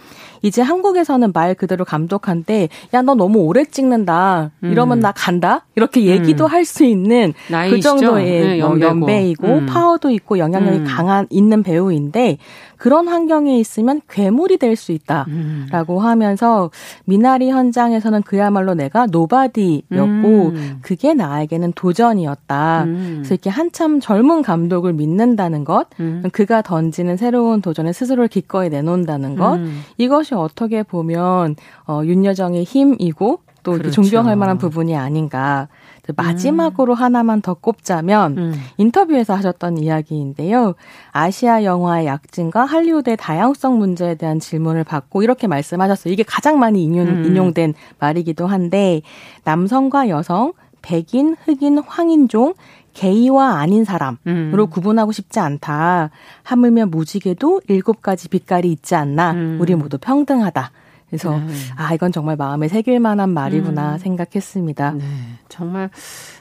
[0.44, 5.02] 이제 한국에서는 말 그대로 감독한테 야 너 너무 오래 찍는다 이러면 음.
[5.02, 6.52] 나 간다 이렇게 얘기도 음.
[6.52, 7.34] 할수 있는
[7.70, 9.66] 그 정도의 네, 뭐 연배이고 음.
[9.66, 10.86] 파워도 있고 영향력이 음.
[10.86, 12.38] 강한 있는 배우인데
[12.78, 16.06] 그런 환경에 있으면 괴물이 될 수 있다라고 음.
[16.06, 16.70] 하면서
[17.06, 20.78] 미나리 현장에서는 그야말로 내가 노바디였고 음.
[20.82, 22.84] 그게 나에게는 도전이었다.
[22.84, 23.14] 음.
[23.18, 26.22] 그래서 이렇게 한참 젊은 감독을 믿는다는 것, 음.
[26.32, 29.82] 그가 던지는 새로운 도전에 스스로를 기꺼이 내놓는다는 것, 음.
[29.98, 31.56] 이것이 어떻게 보면
[31.88, 34.02] 어, 윤여정의 힘이고 또 그렇죠.
[34.02, 35.68] 존경할 만한 부분이 아닌가.
[36.16, 36.96] 마지막으로 음.
[36.96, 38.54] 하나만 더 꼽자면 음.
[38.78, 40.76] 인터뷰에서 하셨던 이야기인데요.
[41.12, 46.14] 아시아 영화의 약진과 할리우드의 다양성 문제에 대한 질문을 받고 이렇게 말씀하셨어요.
[46.14, 47.26] 이게 가장 많이 인용, 음.
[47.26, 49.02] 인용된 말이기도 한데
[49.44, 52.54] 남성과 여성, 백인, 흑인, 황인종
[52.98, 54.70] 게이와 아닌 사람으로 음.
[54.70, 56.10] 구분하고 싶지 않다.
[56.41, 59.34] 하물며 무지개도 일곱 가지 빛깔이 있지 않나.
[59.34, 59.58] 음.
[59.62, 60.72] 우리 모두 평등하다.
[61.08, 61.54] 그래서 네.
[61.78, 63.98] 아 이건 정말 마음에 새길 만한 말이구나 음.
[64.00, 64.91] 생각했습니다.
[64.93, 65.04] 네,
[65.48, 65.89] 정말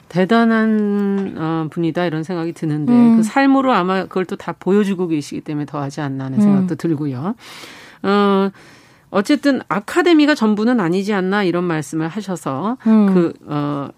[0.08, 3.16] 대단한 어, 분이다 이런 생각이 드는데 음.
[3.18, 6.76] 그 삶으로 아마 그걸 또 다 보여주고 계시기 때문에 더하지 않나 하는 생각도 음.
[6.78, 7.34] 들고요.
[8.02, 8.50] 어.
[9.10, 13.14] 어쨌든 아카데미가 전부는 아니지 않나 이런 말씀을 하셔서 음.
[13.14, 13.88] 그 어,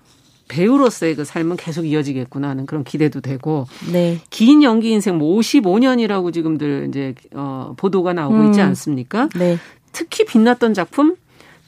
[0.49, 4.21] 배우로서의 그 삶은 계속 이어지겠구나 하는 그런 기대도 되고 네.
[4.31, 8.47] 긴 연기 인생 뭐 55년이라고 지금들 이제 어 보도가 나오고 음.
[8.47, 9.29] 있지 않습니까?
[9.37, 9.59] 네.
[9.93, 11.17] 특히 빛났던 작품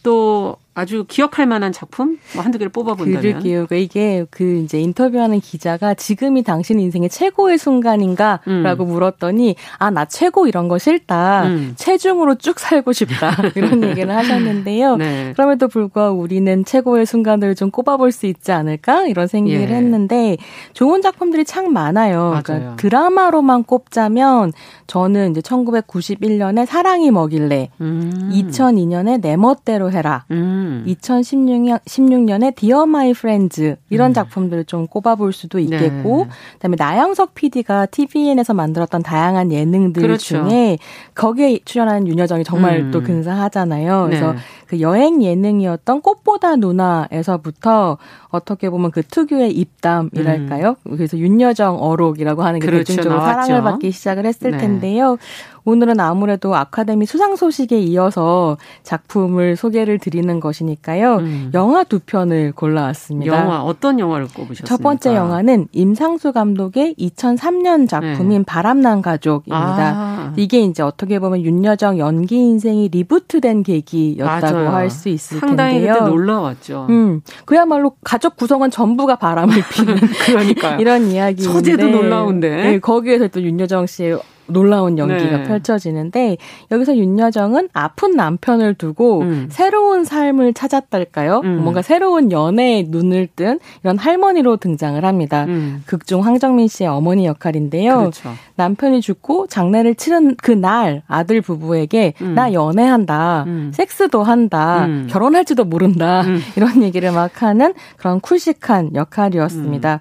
[0.02, 3.66] 또 아주 기억할 만한 작품 뭐 한두 개를 뽑아본다면 그러게요.
[3.66, 8.88] 그러니까 이게 그 이제 인터뷰하는 기자가 지금이 당신 인생의 최고의 순간인가라고 음.
[8.88, 11.46] 물었더니 아 나 최고 이런 거 싫다.
[11.46, 11.72] 음.
[11.76, 13.32] 체중으로 쭉 살고 싶다.
[13.56, 14.96] 이런 얘기를 하셨는데요.
[14.96, 15.32] 네.
[15.32, 19.74] 그럼에도 불구하고 우리는 최고의 순간들을 좀 꼽아볼 수 있지 않을까 이런 생각을 예.
[19.74, 20.36] 했는데
[20.74, 22.40] 좋은 작품들이 참 많아요.
[22.44, 24.52] 그러니까 드라마로만 꼽자면
[24.86, 28.30] 저는 이제 1991년에 사랑이 먹일래, 음.
[28.32, 30.24] 2002년에 내 멋대로 해라.
[30.60, 30.84] 음.
[30.86, 34.14] 2016년 16년에 디어 마이 프렌즈 이런 음.
[34.14, 36.30] 작품들을 좀 꼽아볼 수도 있겠고 네.
[36.54, 40.48] 그다음에 나영석 PD가 tvN에서 만들었던 다양한 예능들 그렇죠.
[40.48, 40.78] 중에
[41.14, 42.90] 거기에 출연한 윤여정이 정말 음.
[42.90, 44.06] 또 근사하잖아요.
[44.06, 44.38] 그래서 네.
[44.66, 47.98] 그 여행 예능이었던 꽃보다 누나에서부터
[48.28, 50.76] 어떻게 보면 그 특유의 입담이랄까요?
[50.86, 50.96] 음.
[50.96, 53.46] 그래서 윤여정 어록이라고 하는 게 그렇죠, 대중적으로 나왔죠.
[53.46, 54.58] 사랑을 받기 시작을 했을 네.
[54.58, 55.18] 텐데요.
[55.64, 61.16] 오늘은 아무래도 아카데미 수상 소식에 이어서 작품을 소개를 드리는 것이니까요.
[61.16, 61.50] 음.
[61.54, 63.34] 영화 두 편을 골라왔습니다.
[63.36, 64.64] 영화 어떤 영화를 꼽으셨습니까?
[64.66, 68.44] 첫 번째 영화는 임상수 감독의 2003년 작품인 네.
[68.44, 69.94] 바람난 가족입니다.
[69.96, 70.32] 아.
[70.36, 75.94] 이게 이제 어떻게 보면 윤여정 연기 인생이 리부트된 계기였다고 할 수 있을 상당히 텐데요.
[75.94, 76.86] 상당히 놀라웠죠.
[76.90, 79.96] 음, 그야말로 가족 구성원 전부가 바람을 피는
[80.26, 84.18] 그러니까 이런 이야기인데 소재도 놀라운데 네, 거기에서 또 윤여정 씨의
[84.50, 85.44] 놀라운 연기가 네.
[85.44, 86.36] 펼쳐지는데
[86.70, 89.48] 여기서 윤여정은 아픈 남편을 두고 음.
[89.50, 91.40] 새로운 삶을 찾았달까요?
[91.42, 91.62] 음.
[91.62, 95.46] 뭔가 새로운 연애에 눈을 뜬 이런 할머니로 등장을 합니다.
[95.46, 95.82] 음.
[95.86, 97.98] 극중 황정민 씨의 어머니 역할인데요.
[97.98, 98.30] 그렇죠.
[98.54, 102.34] 남편이 죽고 장례를 치른 그 날 아들 부부에게 음.
[102.34, 103.70] 나 연애한다, 음.
[103.74, 105.06] 섹스도 한다, 음.
[105.10, 106.22] 결혼할지도 모른다
[106.56, 110.00] 이런 얘기를 막 하는 그런 쿨식한 역할이었습니다.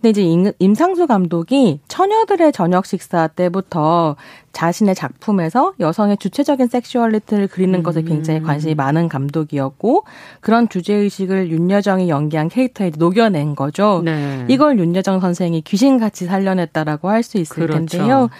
[0.00, 4.16] 근데 이제 임상수 감독이 처녀들의 저녁 식사 때부터
[4.52, 7.82] 자신의 작품에서 여성의 주체적인 sexuality를 그리는 음.
[7.84, 10.04] 것에 굉장히 관심이 많은 감독이었고
[10.40, 14.02] 그런 주제 의식을 윤여정이 연기한 캐릭터에 녹여낸 거죠.
[14.04, 14.44] 네.
[14.48, 17.98] 이걸 윤여정 선생이 귀신같이 살려냈다라고 할 수 있을 그렇죠.
[17.98, 18.30] 텐데요.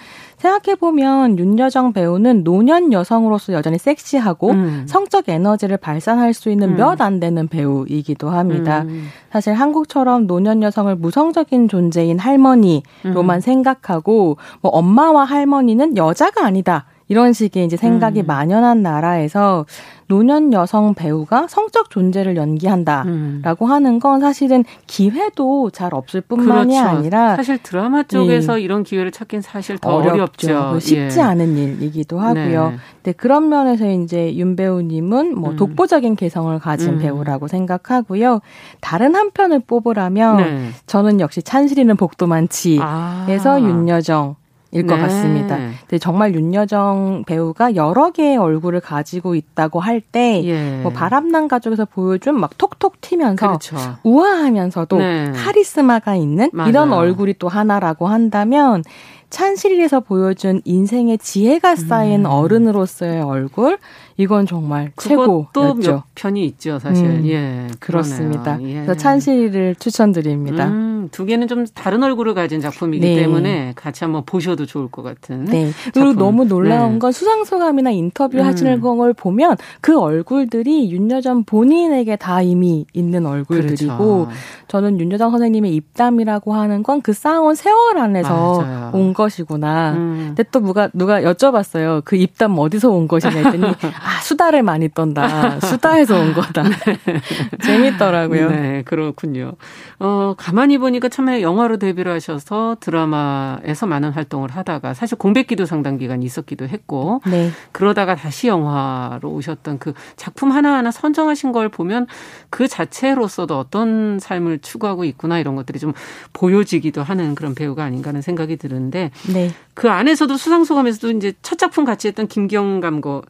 [0.41, 4.85] 생각해보면 윤여정 배우는 노년 여성으로서 여전히 섹시하고 음.
[4.87, 6.77] 성적 에너지를 발산할 수 있는 음.
[6.77, 8.81] 몇 안 되는 배우이기도 합니다.
[8.81, 9.09] 음.
[9.31, 13.39] 사실 한국처럼 노년 여성을 무성적인 존재인 할머니로만 음.
[13.39, 16.85] 생각하고 뭐 엄마와 할머니는 여자가 아니다.
[17.11, 18.25] 이런 식의 이제 생각이 음.
[18.25, 19.65] 만연한 나라에서
[20.07, 23.69] 노년 여성 배우가 성적 존재를 연기한다라고 음.
[23.71, 26.87] 하는 건 사실은 기회도 잘 없을 뿐만이 그렇죠.
[26.87, 28.63] 아니라 사실 드라마 쪽에서 예.
[28.63, 30.51] 이런 기회를 찾긴 사실 더 어렵죠.
[30.53, 30.79] 어렵죠.
[30.79, 31.23] 쉽지 예.
[31.23, 32.69] 않은 일이기도 하고요.
[32.69, 32.77] 네.
[33.03, 35.55] 근데 그런 면에서 이제 윤 배우님은 뭐 음.
[35.57, 36.99] 독보적인 개성을 가진 음.
[36.99, 38.39] 배우라고 생각하고요.
[38.79, 40.69] 다른 한 편을 뽑으라면 네.
[40.85, 43.59] 저는 역시 찬실이는 복도 많지에서 아.
[43.59, 44.35] 윤여정
[44.71, 45.03] 일것 네.
[45.03, 45.57] 같습니다.
[45.57, 50.79] 근데 정말 윤여정 배우가 여러 개의 얼굴을 가지고 있다고 할 때, 예.
[50.81, 53.77] 뭐 바람난 가족에서 보여준 막 톡톡 튀면서 그렇죠.
[54.03, 55.31] 우아하면서도 네.
[55.31, 56.69] 카리스마가 있는 맞아요.
[56.69, 58.83] 이런 얼굴이 또 하나라고 한다면
[59.29, 62.31] 찬실에서 보여준 인생의 지혜가 쌓인 음.
[62.31, 63.77] 어른으로서의 얼굴
[64.21, 65.91] 이건 정말 최고였죠.
[65.91, 67.05] 몇 편이 있죠, 사실.
[67.05, 68.57] 음, 예, 그렇습니다.
[68.61, 68.73] 예.
[68.85, 70.67] 그래서 찬실을 추천드립니다.
[70.67, 73.15] 음, 두 개는 좀 다른 얼굴을 가진 작품이기 네.
[73.15, 75.45] 때문에 같이 한번 보셔도 좋을 것 같은.
[75.45, 75.71] 네.
[75.93, 76.99] 그리고 너무 놀라운 네.
[76.99, 78.45] 건 수상 소감이나 인터뷰 음.
[78.45, 83.97] 하시는 걸 보면 그 얼굴들이 윤여정 본인에게 다 이미 있는 얼굴들이고
[84.27, 84.29] 그렇죠.
[84.67, 88.91] 저는 윤여정 선생님의 입담이라고 하는 건 그 쌓아온 세월 안에서 맞아요.
[88.93, 89.93] 온 것이구나.
[89.93, 90.23] 음.
[90.35, 92.01] 근데 또 누가 누가 여쭤봤어요.
[92.05, 93.63] 그 입담 어디서 온 것이냐 했더니
[94.11, 95.59] 아, 수다를 많이 떤다.
[95.61, 96.63] 수다에서 온 거다.
[96.63, 96.75] 네.
[97.63, 98.49] 재밌더라고요.
[98.49, 99.53] 네, 그렇군요.
[99.99, 106.23] 어, 가만히 보니까 참에 영화로 데뷔를 하셔서 드라마에서 많은 활동을 하다가 사실 공백기도 상당 기간
[106.23, 107.51] 있었기도 했고 네.
[107.71, 112.07] 그러다가 다시 영화로 오셨던 그 작품 하나하나 선정하신 걸 보면
[112.49, 115.93] 그 자체로서도 어떤 삶을 추구하고 있구나 이런 것들이 좀
[116.33, 119.51] 보여지기도 하는 그런 배우가 아닌가 하는 생각이 드는데 네.
[119.73, 122.81] 그 안에서도 수상 소감에서도 이제 첫 작품 같이 했던 김경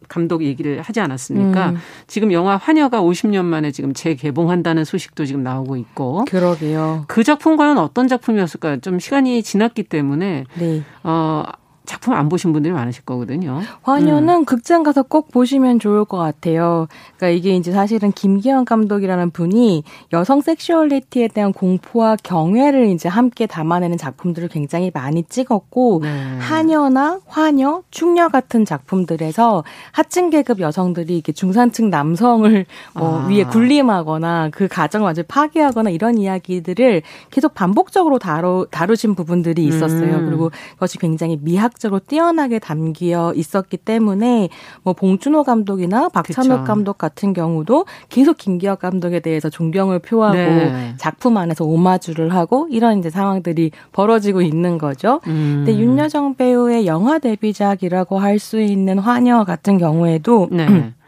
[0.07, 1.71] 감독 얘기 를 하지 않았습니까?
[1.71, 1.77] 음.
[2.07, 6.25] 지금 영화 환여가 50년 만에 지금 재개봉한다는 소식도 지금 나오고 있고.
[6.25, 7.05] 그러게요.
[7.07, 8.81] 그 작품 과연 어떤 작품이었을까요?
[8.81, 10.83] 좀 시간이 지났기 때문에 네.
[11.03, 11.43] 어
[11.85, 13.61] 작품 안 보신 분들이 많으실 거거든요.
[13.81, 14.45] 환여는 음.
[14.45, 16.87] 극장 가서 꼭 보시면 좋을 것 같아요.
[17.17, 23.97] 그러니까 이게 이제 사실은 김기현 감독이라는 분이 여성 섹슈얼리티에 대한 공포와 경외를 이제 함께 담아내는
[23.97, 26.37] 작품들을 굉장히 많이 찍었고 네.
[26.39, 33.27] 한여나 환여, 충녀 같은 작품들에서 하층 계급 여성들이 이렇게 중산층 남성을 뭐 아.
[33.27, 37.01] 위에 군림하거나 그 가정을 완전 파괴하거나 이런 이야기들을
[37.31, 40.17] 계속 반복적으로 다루 다루신 부분들이 있었어요.
[40.17, 40.25] 음.
[40.27, 44.49] 그리고 그것이 굉장히 미학 문학적으로 뛰어나게 담겨 있었기 때문에
[44.83, 46.63] 뭐 봉준호 감독이나 박찬욱 그쵸.
[46.63, 50.93] 감독 같은 경우도 계속 김기혁 감독에 대해서 존경을 표하고 네.
[50.97, 55.21] 작품 안에서 오마주를 하고 이런 이제 상황들이 벌어지고 있는 거죠.
[55.27, 55.63] 음.
[55.65, 60.65] 근데 윤여정 배우의 영화 데뷔작이라고 할 수 있는 화녀 같은 경우에도 네.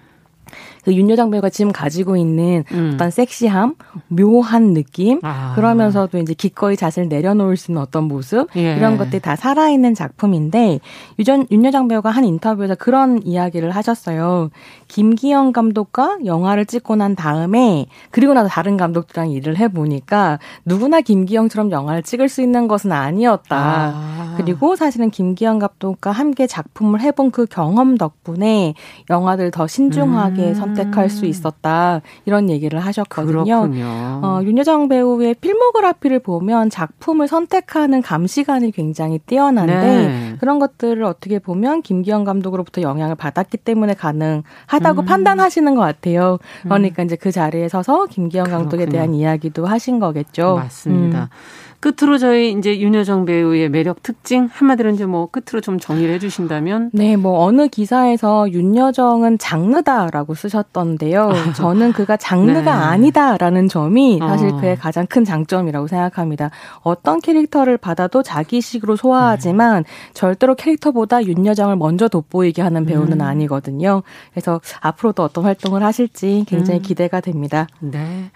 [0.84, 2.92] 그 윤여정 배우가 지금 가지고 있는 음.
[2.94, 3.76] 어떤 섹시함,
[4.10, 5.54] 묘한 느낌, 아.
[5.56, 8.76] 그러면서도 이제 기꺼이 자신을 내려놓을 수 있는 어떤 모습 예.
[8.76, 10.80] 이런 것들이 다 살아있는 작품인데
[11.20, 14.50] 유전 윤여정 배우가 한 인터뷰에서 그런 이야기를 하셨어요.
[14.88, 21.72] 김기영 감독과 영화를 찍고 난 다음에 그리고 나서 다른 감독들이랑 일을 해 보니까 누구나 김기영처럼
[21.72, 23.58] 영화를 찍을 수 있는 것은 아니었다.
[23.58, 24.34] 아.
[24.38, 28.74] 그리고 사실은 김기영 감독과 함께 작품을 해본 그 경험 덕분에
[29.10, 30.54] 영화들 더 신중하게 음.
[30.54, 32.02] 선 택할 수 있었다.
[32.26, 33.44] 이런 얘기를 하셨거든요.
[33.44, 33.86] 그렇군요.
[34.24, 40.36] 어, 윤여정 배우의 필모그라피를 보면 작품을 선택하는 감시관이 굉장히 뛰어난데 네.
[40.40, 44.44] 그런 것들을 어떻게 보면 김기영 감독으로부터 영향을 받았기 때문에 가능하다.
[44.68, 45.06] 하다고 음.
[45.06, 46.38] 판단하시는 것 같아요.
[46.64, 47.06] 그러니까 음.
[47.06, 50.56] 이제 그 자리에 서서 김기영 감독에 대한 이야기도 하신 거겠죠.
[50.56, 51.24] 맞습니다.
[51.24, 51.73] 음.
[51.84, 57.18] 끝으로 저희 이제 윤여정 배우의 매력 특징 한마디로 이제 뭐 끝으로 좀 정리를 해주신다면 네,
[57.18, 61.30] 뭐 어느 기사에서 윤여정은 장르다라고 쓰셨던데요.
[61.30, 61.52] 아.
[61.52, 62.70] 저는 그가 장르가 네.
[62.70, 64.62] 아니다라는 점이 사실 어.
[64.62, 66.52] 그의 가장 큰 장점이라고 생각합니다.
[66.84, 69.90] 어떤 캐릭터를 받아도 자기식으로 소화하지만 네.
[70.14, 73.22] 절대로 캐릭터보다 윤여정을 먼저 돋보이게 하는 배우는 음.
[73.22, 74.04] 아니거든요.
[74.32, 76.82] 그래서 앞으로도 어떤 활동을 하실지 굉장히 음.
[76.82, 77.68] 기대가 됩니다.
[77.82, 78.32] 네.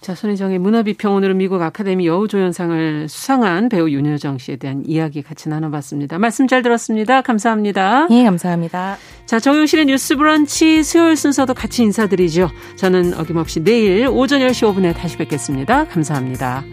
[0.00, 6.18] 자, 손희정의 문화비평 오늘은 미국 아카데미 여우조연상을 수상한 배우 윤여정 씨에 대한 이야기 같이 나눠봤습니다.
[6.18, 7.20] 말씀 잘 들었습니다.
[7.22, 8.06] 감사합니다.
[8.10, 8.96] 예, 감사합니다.
[9.26, 12.48] 자, 정용실의 뉴스 브런치 수요일 순서도 같이 인사드리죠.
[12.76, 15.86] 저는 어김없이 내일 오전 10시 5분에 다시 뵙겠습니다.
[15.88, 16.64] 감사합니다.